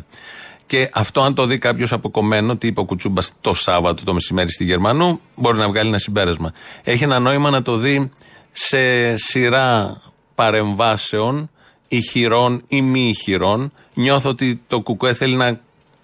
[0.66, 4.50] Και αυτό, αν το δει κάποιος αποκομμένο, τι είπε ο Κουτσούμπας το Σάββατο το μεσημέρι
[4.50, 6.52] στη Γερμανού, μπορεί να βγάλει ένα συμπέρασμα.
[6.82, 8.10] Έχει ένα νόημα να το δει
[8.58, 10.00] σε σειρά
[10.34, 11.50] παρεμβάσεων,
[11.88, 13.72] ηχηρών ή μη ηχηρών.
[13.94, 15.60] Νιώθω ότι το Κουκουέ θέλει να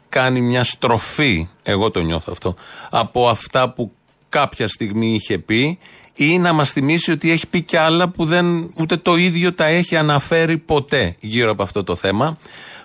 [0.08, 2.54] κάνει μια στροφή, εγώ το νιώθω αυτό,
[2.90, 3.92] από αυτά που
[4.28, 5.78] κάποια στιγμή είχε πει
[6.14, 9.64] ή να μας θυμίσει ότι έχει πει κι άλλα που δεν, ούτε το ίδιο τα
[9.64, 12.38] έχει αναφέρει ποτέ γύρω από αυτό το θέμα.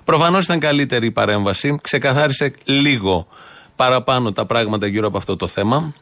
[0.04, 3.28] Προφανώς ήταν καλύτερη η παρέμβαση, ξεκαθάρισε λίγο
[3.76, 5.94] παραπάνω τα πράγματα γύρω από αυτό το θέμα.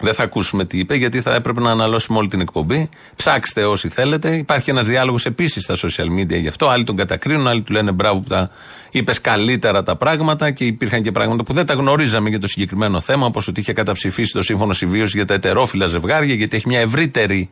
[0.00, 2.88] Δεν θα ακούσουμε τι είπε, γιατί θα έπρεπε να αναλώσουμε όλη την εκπομπή.
[3.16, 4.36] Ψάξτε όσοι θέλετε.
[4.36, 6.68] Υπάρχει ένας διάλογος επίσης στα social media γι' αυτό.
[6.68, 8.50] Άλλοι τον κατακρίνουν, άλλοι του λένε μπράβο που τα
[8.90, 13.00] είπες καλύτερα τα πράγματα και υπήρχαν και πράγματα που δεν τα γνωρίζαμε για το συγκεκριμένο
[13.00, 16.80] θέμα, όπως ότι είχε καταψηφίσει το σύμφωνο συμβίωσης για τα ετερόφιλα ζευγάρια, γιατί έχει μια
[16.80, 17.50] ευρύτερη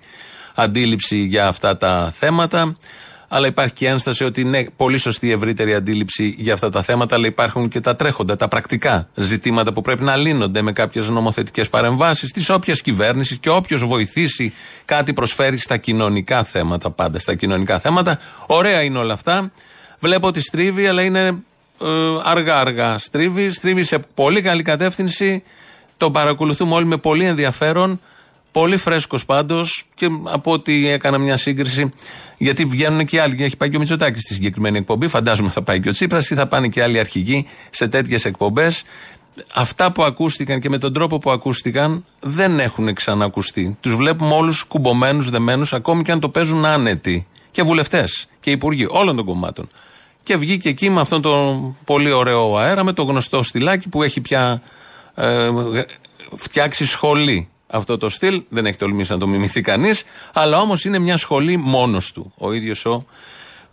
[0.55, 2.77] αντίληψη για αυτά τα θέματα.
[3.29, 6.83] Αλλά υπάρχει και η ένσταση ότι ναι, πολύ σωστή η ευρύτερη αντίληψη για αυτά τα
[6.83, 11.09] θέματα, αλλά υπάρχουν και τα τρέχοντα, τα πρακτικά ζητήματα που πρέπει να λύνονται με κάποιες
[11.09, 14.53] νομοθετικές παρεμβάσεις της όποιας κυβέρνησης και όποιος βοηθήσει
[14.85, 18.19] κάτι προσφέρει στα κοινωνικά θέματα, πάντα στα κοινωνικά θέματα.
[18.47, 19.51] Ωραία είναι όλα αυτά.
[19.99, 21.39] Βλέπω ότι στρίβει, αλλά είναι
[22.25, 22.99] αργά-αργά.
[22.99, 25.43] Στρίβει, στρίβει σε πολύ καλή κατεύθυνση.
[25.97, 28.01] Το παρακολουθούμε όλοι με πολύ ενδιαφέρον.
[28.57, 31.93] Πολύ φρέσκος πάντως και από ό,τι έκανα μια σύγκριση,
[32.39, 33.45] γιατί βγαίνουν και άλλοι.
[33.45, 35.09] Έχει πάει και ο Μητσοτάκης στη συγκεκριμένη εκπομπή.
[35.09, 38.85] Φαντάζομαι θα πάει και ο Τσίπρας ή θα πάνε και άλλοι αρχηγοί σε τέτοιες εκπομπές.
[39.55, 43.77] Αυτά που ακούστηκαν και με τον τρόπο που ακούστηκαν δεν έχουν ξανακουστεί.
[43.81, 47.27] Τους βλέπουμε όλους κουμπωμένους, δεμένους, ακόμη και αν το παίζουν άνετοι.
[47.51, 49.69] Και βουλευτές και υπουργοί όλων των κομμάτων.
[50.23, 54.21] Και βγήκε εκεί με αυτόν τον πολύ ωραίο αέρα, με το γνωστό στυλάκι που έχει
[54.21, 54.63] πια
[55.15, 55.51] ε,
[56.37, 58.43] φτιάξει σχολή αυτό το στυλ.
[58.49, 62.33] Δεν έχει τολμήσει να το μιμηθεί κανείς, αλλά όμως είναι μια σχολή μόνος του.
[62.39, 63.05] Ο ίδιος ο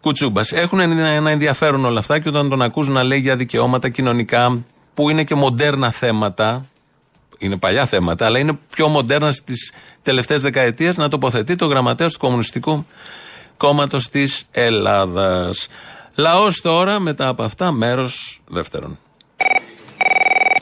[0.02, 0.52] Κουτσούμπας.
[0.52, 4.64] Έχουν ένα ενδιαφέρον όλα αυτά και όταν τον ακούς να λέει για δικαιώματα κοινωνικά
[4.94, 6.66] που είναι και μοντέρνα θέματα,
[7.38, 12.20] είναι παλιά θέματα, αλλά είναι πιο μοντέρνα στις τελευταίες δεκαετίες να τοποθετεί το γραμματέας του
[12.20, 12.86] Κομμουνιστικού
[13.58, 15.68] Κόμματος της Ελλάδας.
[16.16, 19.00] Λαός τώρα, μετά από αυτά, μέρος δεύτερον.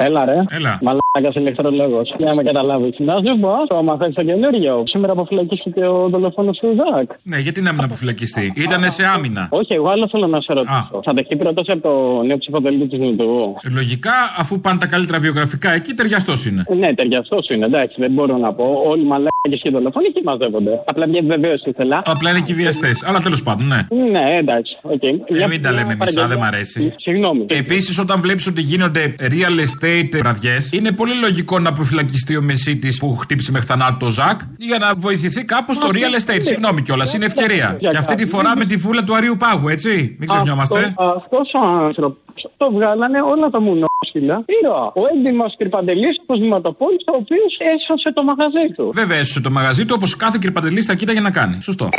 [0.05, 0.37] Έλα ρε.
[0.49, 0.79] Έλα.
[0.81, 2.13] Μαλάκας ηλεκτρολόγος.
[2.17, 2.95] Για να με καταλάβεις.
[2.99, 4.83] Να σου πω, το μαθαίνει το καινούριο.
[4.87, 7.09] Σήμερα αποφυλακίστηκε ο δολοφόνος του Ζακ.
[7.23, 9.47] Ναι, γιατί να μην αποφυλακιστεί; Ήτανε σε άμυνα.
[9.51, 10.99] Όχι, εγώ άλλο θέλω να σε ρωτήσω.
[11.03, 13.55] Θα δεχτεί πρόταση από το νέο ψηφοδέλτιο της Νου Δου.
[13.73, 16.63] Λογικά, αφού πάνε τα καλύτερα βιογραφικά εκεί, ταιριαστός είναι.
[16.79, 18.81] Ναι, ταιριαστός είναι, εντάξει, δεν μπορώ να πω.
[18.85, 20.83] Όλοι οι μαλάκες και οι δολοφόνοι εκεί μαζεύονται.
[20.85, 22.01] Απλά μια επιβεβαίωση ήθελα.
[22.05, 23.03] Απλά είναι και βιαστές.
[23.03, 23.87] Αλλά τέλος πάντων, ναι.
[24.11, 25.03] Ναι, εντάξει, οκ.
[25.03, 26.93] Ε, μην τα λέμε μισά, δεν μ' αρέσει.
[26.97, 27.45] Συγγνώμη.
[27.49, 32.97] Επίσης, όταν βλέπεις ότι γίνονται real estate βραδιέ, είναι πολύ λογικό να αποφυλακιστεί ο Μεσίτης
[32.99, 36.37] που χτύπησε μέχρι θανάτου το Ζακ για να βοηθηθεί κάπως το real estate.
[36.41, 37.77] Συγγνώμη κιόλας, είναι ευκαιρία.
[37.79, 40.15] Και αυτή τη φορά με τη βούλα του Αρείου Πάγου, έτσι.
[40.19, 40.93] Μην ξεχνιόμαστε.
[40.97, 42.19] Αυτός ο άνθρωπος
[42.57, 44.43] το βγάλανε όλα τα μουνόσχυλα.
[44.61, 44.85] Ήρωα.
[44.85, 48.91] Ο έντιμος Κρυπαντελής, ο Δημοτοπόλη, ο οποίος έσωσε το μαγαζί του.
[48.93, 51.61] Βέβαια, έσωσε το μαγαζί του όπως κάθε κυρπαντελή θα κοίταγε να κάνει.
[51.61, 51.89] Σωστό.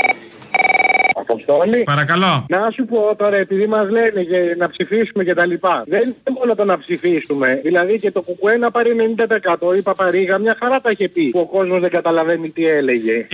[1.32, 1.82] Αποστόλη.
[1.82, 2.46] Παρακαλώ.
[2.48, 5.84] Να σου πω τώρα, επειδή μας λένε για να ψηφίσουμε και τα λοιπά.
[5.86, 7.60] Δεν είναι μόνο το να ψηφίσουμε.
[7.62, 8.90] Δηλαδή και το κουκουέ να πάρει
[9.72, 9.76] 90%.
[9.78, 11.30] Η Παπαρίγα μια χαρά τα είχε πει.
[11.30, 13.26] Που ο κόσμος δεν καταλαβαίνει τι έλεγε.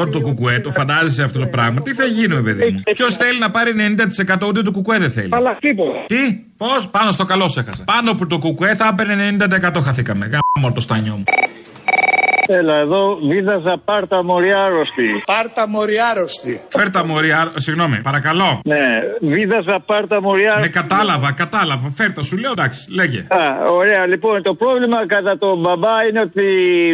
[0.00, 3.38] 90% του κουκουέ, το φαντάζεσαι αυτό το πράγμα; Τι θα γίνουμε, παιδί μου; Ποιος θέλει
[3.38, 3.72] να πάρει
[4.42, 5.28] 90% ούτε το κουκουέ δεν θέλει.
[5.30, 6.04] Αλλά τίποτα.
[6.06, 7.84] Τι, πώς, πάνω στο καλό σε έχασα.
[7.84, 9.36] Πάνω από το κουκουέ θα έπαιρνε
[9.72, 10.26] 90% χαθήκαμε.
[10.26, 11.24] Γάμο το στάνιό μου.
[12.50, 15.22] Έλα εδώ, βίδαζα πάρτα μοριάρωστη.
[15.26, 16.60] Πάρτα μοριάρωστη.
[16.68, 17.60] Φέρτα μοριάρωστη.
[17.60, 18.60] Συγγνώμη, παρακαλώ.
[18.64, 18.84] Ναι,
[19.20, 20.60] βίδαζα πάρτα μοριάρωστη.
[20.60, 21.92] Ναι, κατάλαβα, κατάλαβα.
[21.96, 23.18] Φέρτα, σου λέω εντάξει, λέγε.
[23.18, 26.44] Α, ωραία, λοιπόν, το πρόβλημα κατά τον μπαμπά είναι ότι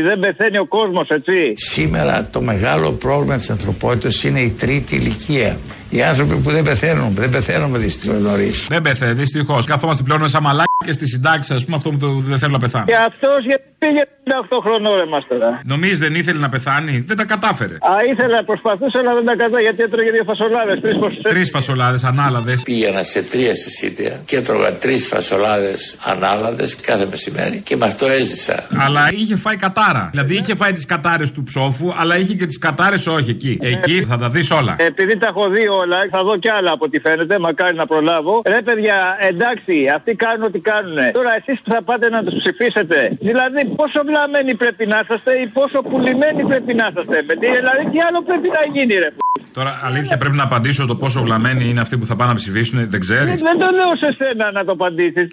[0.03, 1.53] δεν πεθαίνει ο κόσμος, έτσι.
[1.57, 5.57] Σήμερα το μεγάλο πρόβλημα της ανθρωπότητας είναι η τρίτη ηλικία.
[5.91, 8.67] Οι άνθρωποι που δεν πεθαίνουν, δεν πεθαίνουμε δυστυχώς νωρίς.
[8.69, 9.67] Δεν πεθαίνει, δυστυχώς.
[9.67, 11.99] Καθόμαστε πλέον με σαν μαλάκι και στη συντάξη, ας πούμε, αυτό που
[12.31, 12.85] δεν θέλω να πεθάνω.
[12.85, 14.03] Και αυτός γιατί πήγε
[14.51, 15.61] 58 χρονών ρε μας τώρα.
[15.65, 17.75] Νομίζεις δεν ήθελε να πεθάνει, δεν τα κατάφερε.
[17.75, 20.81] Α, ήθελα, προσπαθούσα, αλλά δεν τα κατά γιατί έτρωγε δύο φασολάδες.
[20.81, 21.33] Τρεις φασολάδες.
[21.33, 22.63] Τρεις φασολάδες ανάλαδες.
[22.63, 28.67] Πήγαινα σε τρία συσίτια και έτρωγα τρεις φασολάδες ανάλαδες κάθε μεσημέρι και με αυτό έζησα.
[28.85, 30.09] Αλλά είχε φάει κατάρα.
[30.11, 33.59] Δηλαδή είχε φάει τις κατάρες του ψόφου, αλλά είχε και τις κατάρες όχι εκεί.
[33.63, 34.77] Εκεί θα τα δεις όλα.
[34.79, 38.43] Επειδή τα έχω δει όλα, θα δω κι άλλα από ό,τι φαίνεται, μακάρι να προλάβω.
[38.47, 40.74] Ρε παιδιά, εντάξει, αυτοί κάνουν ό,τι κάνουν.
[41.19, 42.99] Τώρα εσείς που θα πάτε να τους ψηφίσετε.
[43.29, 47.17] Δηλαδή, πόσο βλαμμένοι πρέπει να είσαστε ή πόσο πουλημένοι πρέπει να είσαστε.
[47.29, 47.49] παιδί.
[47.59, 49.11] Δηλαδή, τι άλλο πρέπει να γίνει, ρε.
[49.59, 52.77] Τώρα, αλήθεια, πρέπει να απαντήσω στο πόσο βλαμμένοι είναι αυτοί που θα πάνε να ψηφίσουν,
[52.95, 55.27] δεν ξέρεις; Δεν το λέω σε σένα να το απαντήσεις.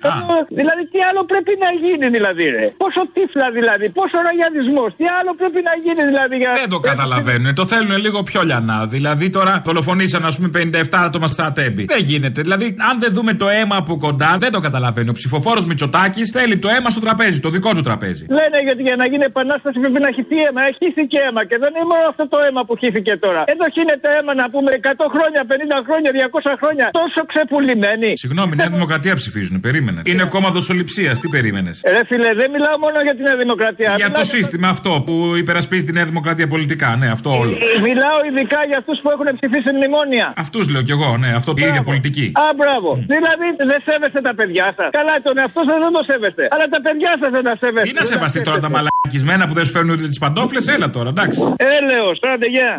[0.59, 2.65] Δηλαδή, τι άλλο πρέπει να γίνει, δηλαδή, ρε.
[2.83, 6.35] Πόσο τύφλα, δηλαδή, πόσο ραγιαδισμό, τι άλλο πρέπει να γίνει, δηλαδή.
[6.41, 6.51] Για...
[6.61, 7.53] Δεν το καταλαβαίνουν.
[7.55, 8.85] Το θέλουν λίγο πιο λιανά.
[8.85, 11.85] Δηλαδή, τώρα δολοφονήσαν, ας πούμε, 57 άτομα στα τέμπη.
[11.85, 12.41] Δεν γίνεται.
[12.41, 15.09] Δηλαδή, αν δεν δούμε το αίμα από κοντά, δεν το καταλαβαίνει.
[15.31, 18.23] Ο ψηφοφόρος Μητσοτάκης θέλει το αίμα στο τραπέζι, το δικό του τραπέζι.
[18.39, 20.61] Λένε γιατί για να γίνει επανάσταση πρέπει να χυθεί αίμα.
[20.69, 23.41] Έχει χύθηκε αίμα και δεν είναι μόνο αυτό το αίμα που χύθηκε τώρα.
[23.53, 26.85] Εδώ χύνεται αίμα να πούμε 100 χρόνια, 50 χρόνια, 200 χρόνια.
[27.01, 28.11] Τόσο ξεπουλημένοι.
[28.23, 29.55] Συγγνώμη, Νέα Δημοκρατία ψηφίζουν.
[29.67, 30.01] Περίμενες.
[30.11, 31.15] Είναι κόμμα δοσοληψίας.
[31.21, 33.89] Τι περίμενες; Ρε φίλε, δεν μιλάω μόνο για τη Νέα Δημοκρατία.
[34.01, 35.13] Για το σύστημα αυτό που
[35.43, 36.89] υπερασπίζει τη Νέα Δημοκρατία πολιτικά.
[37.01, 37.55] Ναι, αυτό όλο.
[37.87, 40.25] Μιλάω ειδικά για αυτούς που έχουν ψηφίσει μνημόνια.
[40.43, 42.25] Αυτούς λέω κι εγώ, ναι, αυτό η ίδια πολιτική.
[42.43, 42.89] Α, μπράβο.
[43.13, 44.89] Δηλαδή δεν σέβεστε τα παιδιά σας.
[44.99, 46.47] Καλά, τον εαυτό σας δεν το σέβεστε.
[46.53, 47.89] Αλλά τα παιδιά σας δεν τα σέβεστε.
[47.89, 51.09] Τι να σεβαστείς τώρα τα μαλακισμένα που δεν σου φέρνουν ούτε τις παντόφλες, έλα τώρα,
[51.09, 51.39] εντάξει.
[51.79, 52.71] Έλεος, άντε γεια.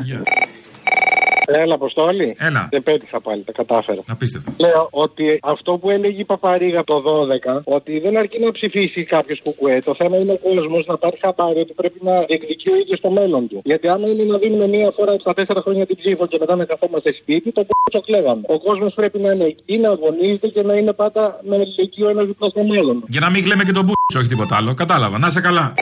[1.54, 2.36] Έλα, Αποστόλη.
[2.38, 2.68] Έλα.
[2.70, 4.02] Δεν πέτυχα πάλι, τα κατάφερα.
[4.08, 4.52] Απίστευτο.
[4.58, 9.40] Λέω ότι αυτό που έλεγε η Παπαρίγα το 12, ότι δεν αρκεί να ψηφίσει κάποιος
[9.42, 9.80] κουκουέ.
[9.80, 13.10] Το θέμα είναι ο κόσμος να πάρει χαμπάρι ότι πρέπει να διεκδικεί ο ίδιος το
[13.10, 13.60] μέλλον του.
[13.64, 16.64] Γιατί άμα είναι να δίνουμε μία φορά στα τέσσερα χρόνια την ψήφο και μετά να
[16.64, 18.42] καθόμαστε σπίτι, το κόσμο κλέβαμε.
[18.46, 22.26] Ο κόσμος πρέπει να είναι εκεί, να αγωνίζεται και να είναι πάντα με ελεγγύο ένας
[22.26, 23.04] δίπλα στο μέλλον.
[23.08, 24.74] Για να μην κλαίμε και τον μπούτσο, όχι τίποτα άλλο.
[24.74, 25.18] Κατάλαβα.
[25.18, 25.74] Να σε καλά.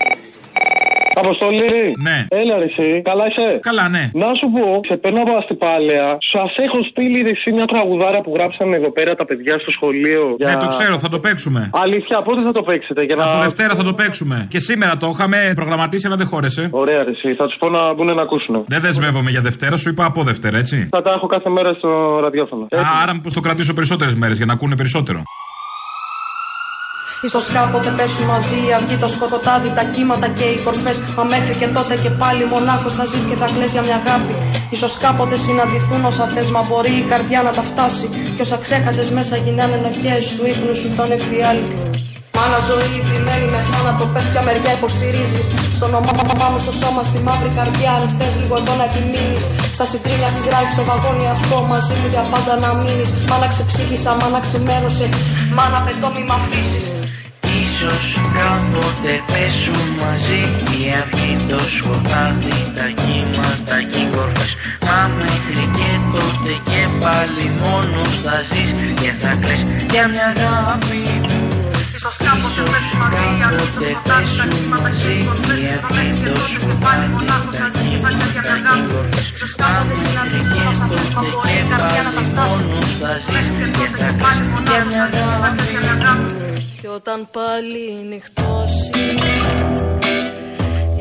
[1.25, 1.79] Αποστολή.
[2.09, 2.19] Ναι.
[2.41, 2.89] Έλα, ρε, εσύ.
[3.11, 4.05] Καλά είσαι; Καλά, ναι.
[4.23, 6.07] Να σου πω, σε παίρνω από αστυπάλαια.
[6.33, 10.23] Σας έχω στείλει ρε, εσύ μια τραγουδάρα που γράψαν εδώ πέρα τα παιδιά στο σχολείο.
[10.49, 11.71] Ναι, το ξέρω, θα το παίξουμε.
[11.85, 13.25] Αλήθεια, πότε θα το παίξετε, για να.
[13.25, 14.47] Από Δευτέρα θα το παίξουμε.
[14.49, 16.69] Και σήμερα το είχαμε προγραμματίσει, αλλά δεν χώρεσε.
[16.71, 17.35] Ωραία, ρε, εσύ.
[17.35, 18.65] Θα τους πω να μπουν να ακούσουν.
[18.69, 20.89] Δεν δεσμεύομαι για Δευτέρα, σου είπα από Δευτέρα, έτσι.
[20.91, 22.63] Θα τα έχω κάθε μέρα στο ραδιόφωνο.
[22.63, 25.23] Α, άρα μήπως το κρατήσω περισσότερες μέρες για να ακούνε περισσότερο.
[27.23, 31.01] Ίσως κάποτε πέσουν μαζί η αυγή, το σκοτωτάδι, τα κύματα και οι κορφές.
[31.17, 34.35] Μα μέχρι και τότε και πάλι μονάχος θα ζεις και θα κλαις για μια αγάπη.
[34.71, 38.07] Ίσως κάποτε συναντηθούν όσα θες, μα μπορεί η καρδιά να τα φτάσει.
[38.35, 41.77] Κι όσα ξέχασες μέσα γίνανε ενοχές του ύπνου σου τον εφιάλτη
[42.43, 45.45] Μάνα ζωή ντυμένη με θάνατο, πες ποια μεριά υποστηρίζεις.
[45.79, 49.45] Στον όνομά μου στο σώμα, στη μαύρη καρδιά αν θες λίγο εδώ να επιμείνεις.
[49.77, 53.09] Στα συντρίμια στις ράγεις στο βαγόνι αυτό μαζί μου για πάντα να μείνεις.
[53.31, 55.07] Μάνα ξεψύχησα, μάνα ξημέρωσε,
[55.57, 56.85] μάνα πετώ μη μ' αφήσεις.
[57.63, 58.05] Ίσως
[58.37, 60.43] κάποτε πέσουν μαζί
[60.77, 64.51] η αυγή, το σκοτάδι, τα κύματα και οι κορφές.
[64.87, 68.71] Μα μέχρι και τότε και πάλι μόνος θα ζεις
[69.01, 69.61] και θα κλαις.
[69.93, 71.01] Για μια αγάπη
[72.03, 76.31] Ίσως κάποτε πέσουν μαζί αυτό το σκοτάδι, τα κύματα και οι κορφές Μα μέχρι και
[76.37, 78.91] τότε και πάλι μονάχος θα ζεις και θα κλαις για μια αγάπη
[79.35, 82.65] Ίσως κάποτε συναντηθούν ως αυτές μα μπορεί η καρδιά να τα φτάσει.
[83.35, 86.31] Μέχρι και τότε και πάλι μονάχος θα ζεις και θα κλαις για μια αγάπη
[86.81, 88.91] Κι όταν πάλι νυχτώσει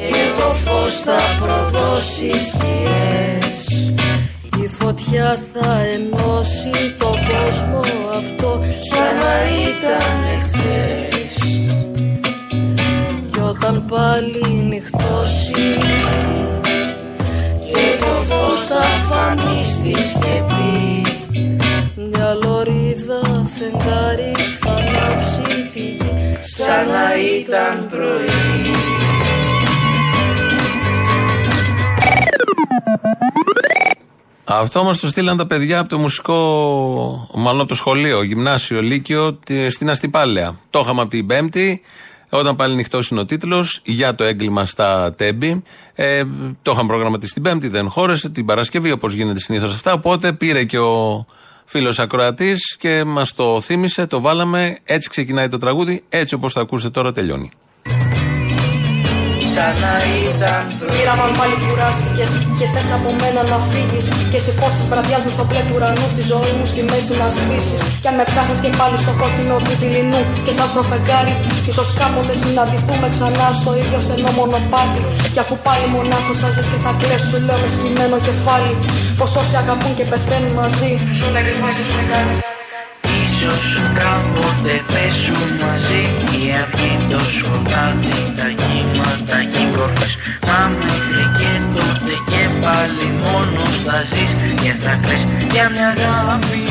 [0.10, 3.46] και το φως θα προδώσει σκιές.
[3.46, 3.49] η
[4.78, 7.80] φωτιά θα ενώσει τον κόσμο
[8.18, 8.60] αυτό
[8.90, 9.36] σαν να
[9.70, 11.34] ήταν εχθές
[13.32, 15.78] Κι όταν πάλι νυχτώσει
[17.66, 21.02] και το φως θα φανεί στη σκεπή
[21.96, 23.22] Μια λωρίδα
[23.58, 27.08] φεγγάρι θα ανάψει τη γη σαν να
[27.40, 28.69] ήταν πρωί
[34.52, 39.70] Αυτό μα το στείλαν τα παιδιά από το μουσικό, μάλλον το σχολείο, γυμνάσιο, λύκειο τη-
[39.70, 40.60] στην Αστυπάλαια.
[40.70, 41.82] Το είχαμε από την Πέμπτη,
[42.30, 45.64] όταν πάλι νυχτός είναι ο τίτλος, για το έγκλημα στα Τέμπη.
[45.94, 46.24] Ε,
[46.62, 48.30] το είχαμε προγραμματίσει την Πέμπτη, δεν χώρεσε.
[48.30, 49.94] Την Παρασκευή, όπως γίνεται συνήθως αυτά.
[49.94, 51.26] Οπότε πήρε και ο
[51.66, 54.78] φίλος Ακροατής και μας το θύμισε, το βάλαμε.
[54.84, 57.52] Έτσι ξεκινάει το τραγούδι, έτσι όπως θα ακούσετε τώρα τελειώνει.
[59.60, 59.96] Σαν να
[60.30, 64.06] ήταν Πήρα αν πάλι κουράστηκες και θες από μένα να φύγεις.
[64.32, 67.14] Και εσύ φως της βραδιάς μου στο πλέ του ουρανού Τη ζωή μου στη μέση
[67.22, 67.80] να σβήσεις.
[68.02, 71.34] Κι αν με ψάχνεις και πάλι στο κόκκινο του δειλινού Και σαν προφεγγάρι
[71.72, 75.02] Ίσως κάποτε συναντηθούμε ξανά στο ίδιο στενό μονοπάτι.
[75.34, 78.74] Κι αφού πάλι μονάχος θα ζεις και θα κλαις Σου λέω με σκυμμένο κεφάλι.
[79.20, 80.92] Πως όσοι αγαπούν και πεθαίνουν μαζί.
[81.18, 82.36] Ζουνε κρυφά στο σκοτάδι
[83.42, 86.04] Ίσως κάποτε πέσουν μαζί.
[86.40, 90.18] Η αυγή, το σκοτάδι, τα κύματα και οι κορφές.
[90.48, 94.32] Μα μέχρι και τότε και πάλι μόνος θα ζεις.
[94.62, 96.62] Και θα κλαις για μια αγάπη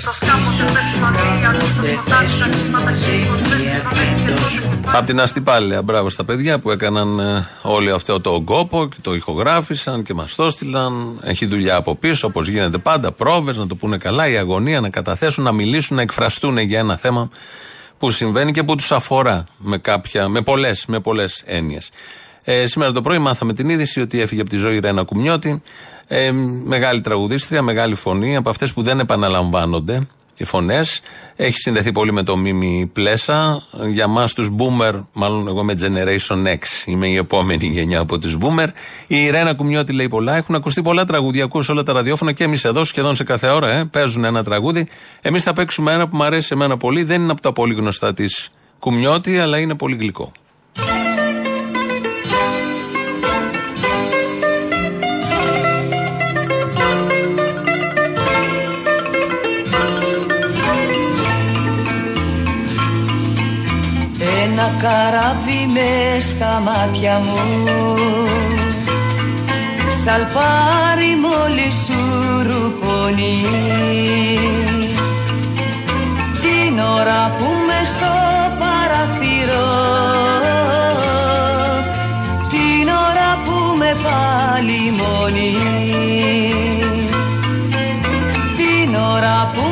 [0.00, 4.22] Ίσως κάποτε πέσουν μαζί Αυτό το σκοτάδι, τα κύματα και οι κορφές Και θα μέχρι
[4.22, 8.20] και τότε και πάλι Απ' την Αστυπάλαια, μπράβο στα παιδιά που έκαναν ε, όλο αυτό
[8.20, 11.18] το κόπο και το ηχογράφησαν και μας το στείλαν.
[11.22, 13.12] Έχει δουλειά από πίσω, όπως γίνεται πάντα.
[13.12, 16.96] Πρόβες, να το πούνε καλά, η αγωνία, να καταθέσουν, να μιλήσουν, να εκφραστούν για ένα
[16.96, 17.30] θέμα
[17.98, 21.90] που συμβαίνει και που τους αφορά με, κάποια, με πολλές με πολλές έννοιες.
[22.44, 25.62] Ε, σήμερα το πρωί μάθαμε την είδηση ότι έφυγε από τη ζωή η Ρένα Κουμιώτη.
[26.12, 26.32] Ε,
[26.64, 30.06] μεγάλη τραγουδίστρια, μεγάλη φωνή, από αυτές που δεν επαναλαμβάνονται
[30.36, 31.00] οι φωνές.
[31.36, 33.62] Έχει συνδεθεί πολύ με το Μίμη Πλέσα.
[33.90, 38.36] Για εμά τους Boomer, μάλλον εγώ είμαι Generation X, είμαι η επόμενη γενιά από τους
[38.40, 38.66] Boomer.
[39.06, 40.36] Η Ρένα Κουμιώτη λέει πολλά.
[40.36, 43.48] Έχουν ακουστεί πολλά τραγούδια, ακούω σε όλα τα ραδιόφωνα και εμείς εδώ σχεδόν σε κάθε
[43.48, 44.88] ώρα ε, παίζουν ένα τραγούδι.
[45.20, 47.02] Εμείς θα παίξουμε ένα που μου αρέσει εμένα πολύ.
[47.02, 50.32] Δεν είναι από τα πολύ γνωστά της Κουμιώτη, αλλά είναι πολύ γλυκό.
[64.78, 67.94] Καράβι με στα μάτια μου.
[70.04, 72.02] Σαλπάρι μόλις σου
[72.42, 73.40] ρουπονεί
[76.40, 78.12] Την ώρα που με στο
[78.58, 79.70] παραθυρό.
[82.48, 85.56] Την ώρα που με πάλι μόνη
[88.56, 89.69] Την ώρα που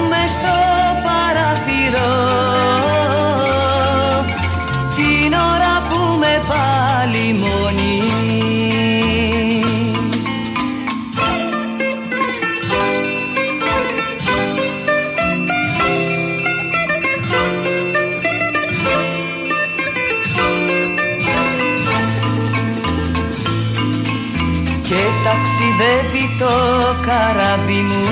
[27.18, 28.04] καράβι μου.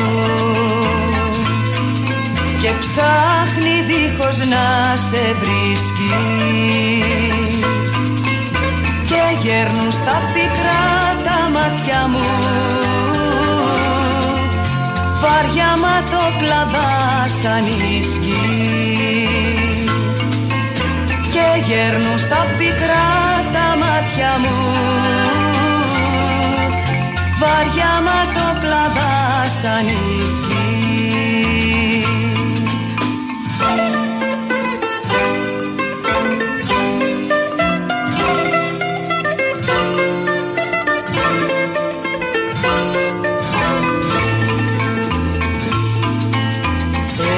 [2.61, 6.15] Και ψάχνει δίχως να σε βρίσκει.
[9.09, 10.87] Και γέρνουν στα πικρά
[11.25, 12.29] τα μάτια μου.
[15.21, 16.95] Βαριά μα το κλαδά
[17.43, 17.65] σαν
[17.99, 18.41] ίσκι.
[21.33, 23.09] Και γέρνουν στα πικρά
[23.53, 25.36] τα μάτια μου
[27.39, 30.55] βαριά μα το κλαδά σαν ίσκι.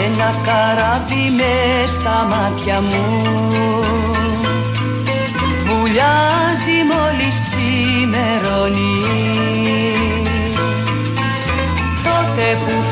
[0.05, 3.05] Ένα καράβι λάδι μες στα μάτια μου.
[5.67, 6.38] Βουλιάζει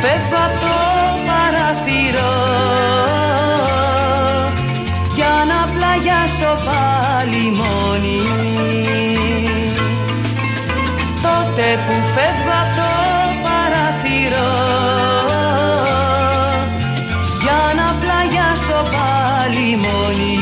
[0.07, 0.77] φεύγω από το
[1.29, 2.35] παραθυρό
[5.15, 8.21] Για να πλαγιάσω πάλι μόνη
[11.23, 12.91] Τότε που φεύγω από το
[13.47, 14.53] παραθυρό
[17.43, 20.39] Για να πλαγιάσω πάλι μόνη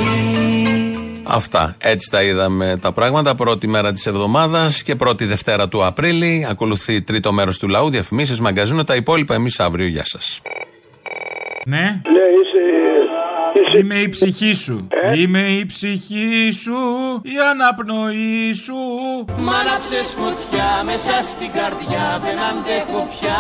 [1.23, 1.74] Αυτά.
[1.87, 3.35] Έτσι τα είδαμε τα πράγματα.
[3.35, 6.47] Πρώτη μέρα της εβδομάδας και πρώτη Δευτέρα του Απρίλη.
[6.51, 8.85] Ακολουθεί τρίτο μέρος του λαού, διαφημίσεις, μαγκαζίνο.
[8.85, 9.87] Τα υπόλοιπα εμείς αύριο.
[9.87, 10.41] Γεια σας.
[11.67, 11.77] Ναι.
[11.77, 12.63] Ναι, είσαι.
[13.69, 13.79] είσαι...
[13.79, 14.87] Είμαι η ψυχή σου.
[14.89, 16.79] Ε; Είμαι η ψυχή σου,
[17.23, 18.75] η αναπνοή σου.
[19.39, 23.39] Μ' άναψες φωτιά μέσα στην καρδιά δεν αντέχω πια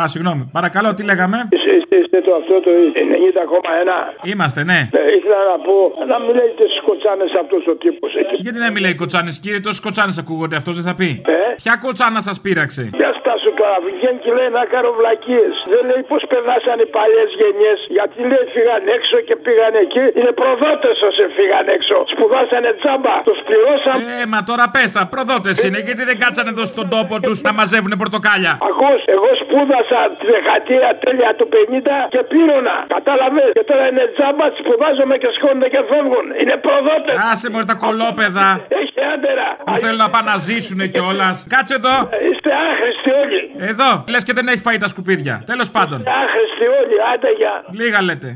[0.00, 0.42] Α, συγγνώμη.
[0.58, 4.30] Παρακαλώ, τι λέγαμε; Είστε, είστε, είστε το αυτό το 90,1.
[4.32, 4.80] Είμαστε, ναι.
[4.96, 5.74] Ναι, ήθελα να πω,
[6.12, 8.10] να μην λέτε στι κοτσάνες αυτός ο τύπος.
[8.44, 11.10] Γιατί να μιλάει κοτσάνες, κύριε, τόσες κοτσάνες ακούγονται, αυτός δεν θα πει.
[11.26, 15.54] Ε; Ποια κοτσάνα σας πείραξε; Μια στάσου τώρα, βγαίνει και λέει να κάνω βλακίες.
[15.72, 17.78] Δεν λέει πώς περνάσαν οι παλιές γενιές.
[17.96, 20.04] Γιατί λέει φύγαν έξω και πήγαν εκεί.
[20.18, 21.96] Είναι προδότες όσοι φύγαν έξω.
[22.12, 23.14] Σπουδάσανε τζάμπα.
[23.28, 23.96] Τους πληρώσαν.
[24.22, 27.92] Ε, μα τώρα πέστα, προδότες είναι, γιατί δεν κάτσανε εδώ στον τόπο τους να μαζεύουν
[28.02, 28.52] πορτοκάλια.
[28.68, 29.87] Ακούς, εγώ σπούδασα
[30.18, 32.76] τη δεκαετία τέλεια του 50 και πήρωνα.
[32.96, 36.26] Κατάλαβες; Και τώρα είναι τζάμπα, σπουδάζομαι και σκόνονται και φεύγουν.
[36.40, 37.14] Είναι προδότες.
[37.30, 38.46] Άσε μωρέ τα κολόπεδα.
[38.80, 39.46] Έχει άντερα.
[39.66, 41.36] Που θέλουν να πάνε να ζήσουνε κιόλας.
[41.54, 41.94] Κάτσε εδώ.
[42.28, 43.40] Είστε άχρηστοι όλοι.
[43.72, 43.90] Εδώ.
[44.12, 45.34] Λες και δεν έχει φάει τα σκουπίδια.
[45.52, 45.98] Τέλος πάντων.
[46.22, 46.96] Άχρηστοι όλοι.
[47.12, 47.54] Άντε για.
[47.80, 48.28] Λίγα λέτε.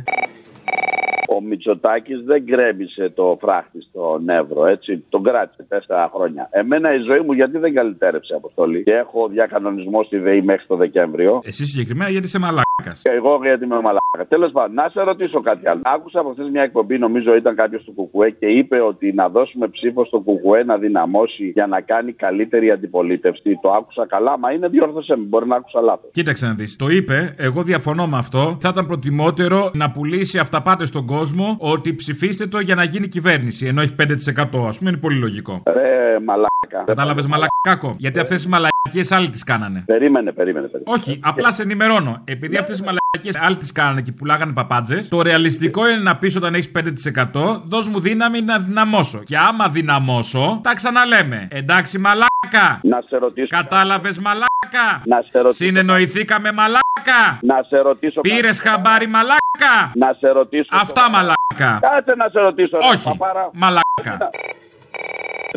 [1.36, 5.04] Ο Μητσοτάκης δεν γκρέμισε το φράχτη στον Εύρο, έτσι.
[5.08, 6.48] Τον κράτησε τέσσερα χρόνια.
[6.50, 8.82] Εμένα η ζωή μου γιατί δεν καλυτέρευσε αποστολή.
[8.82, 11.40] Και έχω διακανονισμό στη ΔΕΗ μέχρι το Δεκέμβριο.
[11.44, 14.00] Εσύ συγκεκριμένα γιατί είσαι μαλάκας; Και εγώ γιατί είμαι μαλάκα.
[14.28, 15.80] Τέλος πάντων, να σε ρωτήσω κάτι άλλο.
[15.84, 19.68] Άκουσα από χθες μια εκπομπή, νομίζω ήταν κάποιος του Κουκουέ και είπε ότι να δώσουμε
[19.68, 23.58] ψήφο στο Κουκουέ να δυναμώσει για να κάνει καλύτερη αντιπολίτευση.
[23.62, 25.24] Το άκουσα καλά, μα είναι διόρθωσε με.
[25.24, 26.10] Μπορεί να άκουσα λάθος.
[26.12, 26.76] Κοίταξε να δεις.
[26.76, 28.56] Το είπε, εγώ διαφωνώ με αυτό.
[28.60, 31.21] Θα ήταν προτιμότερο να πουλήσει αυταπάτες στον κόσμο
[31.58, 33.66] ότι ψηφίστε το για να γίνει κυβέρνηση.
[33.66, 35.62] Ενώ έχει 5% ας πούμε, είναι πολύ λογικό.
[35.66, 36.84] Ρε, μαλάκα.
[36.84, 37.94] Κατάλαβες μαλακάκο.
[37.98, 38.48] Γιατί αυτές οι
[38.88, 39.82] μαλακίες άλλοι τις κάνανε.
[39.86, 40.66] Περίμενε, περίμενε.
[40.66, 40.96] περίμενε.
[40.98, 42.20] Όχι, απλά σε ενημερώνω.
[42.24, 46.36] Επειδή αυτές οι μαλακίες άλλοι τις κάνανε και πουλάγανε παπάντζες, το ρεαλιστικό είναι να πεις
[46.36, 49.18] όταν έχεις 5%, δώσ' μου δύναμη να δυναμώσω.
[49.18, 51.48] Και άμα δυναμώσω, τα ξαναλέμε.
[51.50, 52.80] Εντάξει, μαλάκα.
[52.82, 53.46] Να σε ρωτήσω.
[53.46, 55.02] Κατάλαβες, μαλάκα.
[55.04, 55.64] Να σε ρωτήσω.
[55.64, 57.38] Συνεννοηθήκαμε, μαλάκα.
[57.40, 58.20] Να σε ρωτήσω.
[58.20, 59.92] Πήρες χαμπάρι, μαλάκα.
[59.94, 60.68] Να σε ρωτήσω.
[60.70, 61.78] Αυτά, μαλάκα.
[61.80, 62.78] Κάτσε να σε ρωτήσω.
[62.78, 63.50] ρε, Όχι, παπάρα.
[63.52, 64.30] μαλάκα.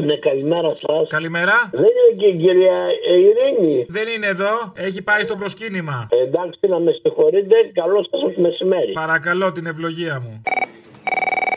[0.02, 1.08] Ναι, καλημέρα σας.
[1.08, 1.70] Καλημέρα.
[1.72, 2.78] Δεν είναι και η κυρία
[3.10, 3.86] Ειρήνη.
[3.90, 6.08] Δεν είναι εδώ, έχει πάει στο προσκύνημα.
[6.26, 7.56] Εντάξει, να με συγχωρείτε.
[7.74, 8.92] Καλό σας μεσημέρι.
[8.92, 10.42] Παρακαλώ την ευλογία μου.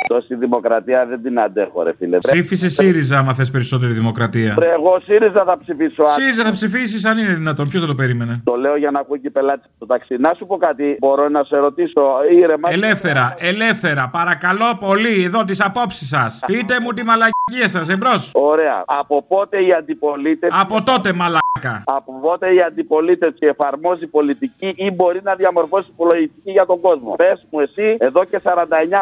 [0.09, 2.18] Τόση δημοκρατία δεν την αντέχω, ρε φίλε.
[2.18, 4.54] Ψήφισε ΣΥΡΙΖΑ, άμα θες περισσότερη δημοκρατία.
[4.59, 6.02] Ρε, εγώ ΣΥΡΙΖΑ θα ψηφίσω.
[6.02, 6.09] α.
[6.11, 7.68] ΣΥΡΙΖΑ θα ψηφίσεις αν είναι δυνατόν.
[7.68, 10.16] Ποιος θα το περίμενε; Το λέω για να ακούει και η πελάτη στο ταξί.
[10.18, 12.02] Να σου πω κάτι, μπορώ να σε ρωτήσω.
[12.42, 12.68] Ήρεμα.
[12.72, 16.40] Ελεύθερα, ελεύθερα, παρακαλώ πολύ εδώ τις απόψεις σας.
[16.46, 18.30] Πείτε μου τη μαλακία σας, εμπρός.
[18.34, 18.84] Ωραία.
[18.86, 20.59] Από πότε η αντιπολίτευση.
[20.62, 21.47] Από τότε μαλάκα.
[21.84, 27.14] Από πότε η αντιπολίτευση εφαρμόζει πολιτική ή μπορεί να διαμορφώσει πολιτική για τον κόσμο.
[27.16, 28.50] Πες μου εσύ, εδώ και 49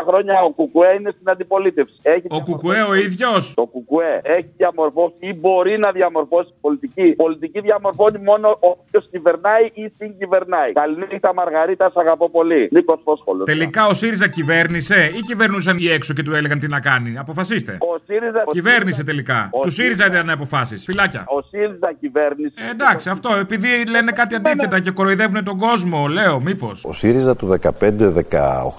[0.08, 1.94] χρόνια ο Κουκουέ είναι στην αντιπολίτευση.
[2.02, 3.54] Έχει Ο Κουκουέ ο ίδιος.
[3.54, 7.14] Το Κουκουέ έχει διαμορφώσει ή μπορεί να διαμορφώσει πολιτική.
[7.16, 10.72] Πολιτική διαμορφώνει μόνο όποιος κυβερνάει ή συγκυβερνάει.
[10.72, 12.68] Καληνύχτα Μαργαρίτα, σ' αγαπώ πολύ.
[12.72, 13.42] Νίκος Φόσχολο.
[13.44, 17.78] Τελικά ο ΣΥΡΙΖΑ κυβέρνησε ή κυβερνούσαν οι έξω και του έλεγαν τι να κάνει; Αποφασίστε.
[17.80, 18.44] Ο ΣΥΡΙΖΑ.
[18.50, 19.48] Κυβέρνησε τελικά.
[19.52, 20.18] Ο Του ΣΥΡΙΖΑ ΣΥΡΙΖΑ.
[20.18, 20.84] ήταν αποφάσεις.
[20.84, 21.24] Φυλάκια.
[21.26, 22.45] Ο ΣΥΡΙΖΑ κυβέρνησε.
[22.54, 26.84] Ε, εντάξει, αυτό επειδή λένε κάτι αντίθετα και κοροϊδεύουν τον κόσμο, λέω, μήπως.
[26.84, 27.58] Ο ΣΥΡΙΖΑ του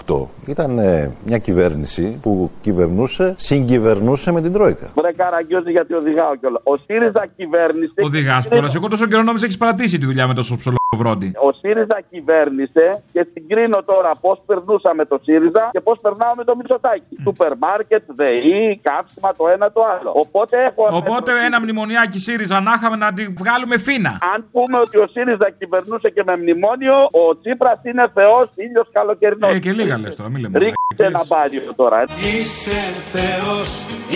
[0.06, 4.90] 15-18 ήταν ε, μια κυβέρνηση που κυβερνούσε, συγκυβερνούσε με την Τρόικα.
[4.94, 6.62] Βρε καραγκιόζη γιατί οδηγάω κιόλας.
[6.64, 7.92] Ο ΣΥΡΙΖΑ κυβέρνησε.
[8.02, 8.74] Οδηγάς κιόλας.
[8.74, 10.56] Εγώ τόσο καιρό νόμιζα έχεις παρατήσει τη δουλειά με τόσο
[10.90, 11.32] ψολοβρόντι.
[11.48, 16.56] Ο ΣΥΡΙΖΑ κυβέρνησε και συγκρίνω τώρα πώς περνούσαμε το ΣΥΡΙΖΑ και πώς περνάω με το
[16.56, 17.16] Μητσοτάκι.
[17.22, 20.10] Σούπερ μάρκετ, ΔΕΗ, καύσιμα το ένα το άλλο.
[20.14, 20.96] Οπότε έχω.
[20.96, 24.18] Οπότε ένα μνημονιάκι ΣΥΡΙΖΑ να είχαμε να τη βγάλουμε φίνα.
[24.34, 29.54] Αν πούμε ότι ο ΣΥΡΙΖΑ κυβερνούσε και με μνημόνιο, ο Τσίπρας είναι θεός ήλιος καλοκαιρινός.
[29.54, 30.58] Ε, και λίγα λες τώρα, μην λέμε.
[30.58, 32.00] Ρίξτε ένα μπάριο τώρα.
[32.00, 32.04] ε.
[32.38, 32.80] Είσαι
[33.14, 33.68] θεός,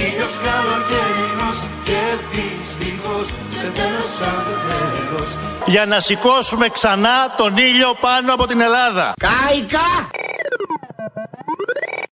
[0.04, 1.56] ήλιος καλοκαιρινός
[1.88, 2.00] και
[2.32, 3.26] δυστυχώς
[3.58, 5.30] σε θέλω σαν τέλος
[5.66, 9.12] Για να σηκώσουμε ξανά τον ήλιο πάνω από την Ελλάδα.
[9.20, 10.10] Κάικα!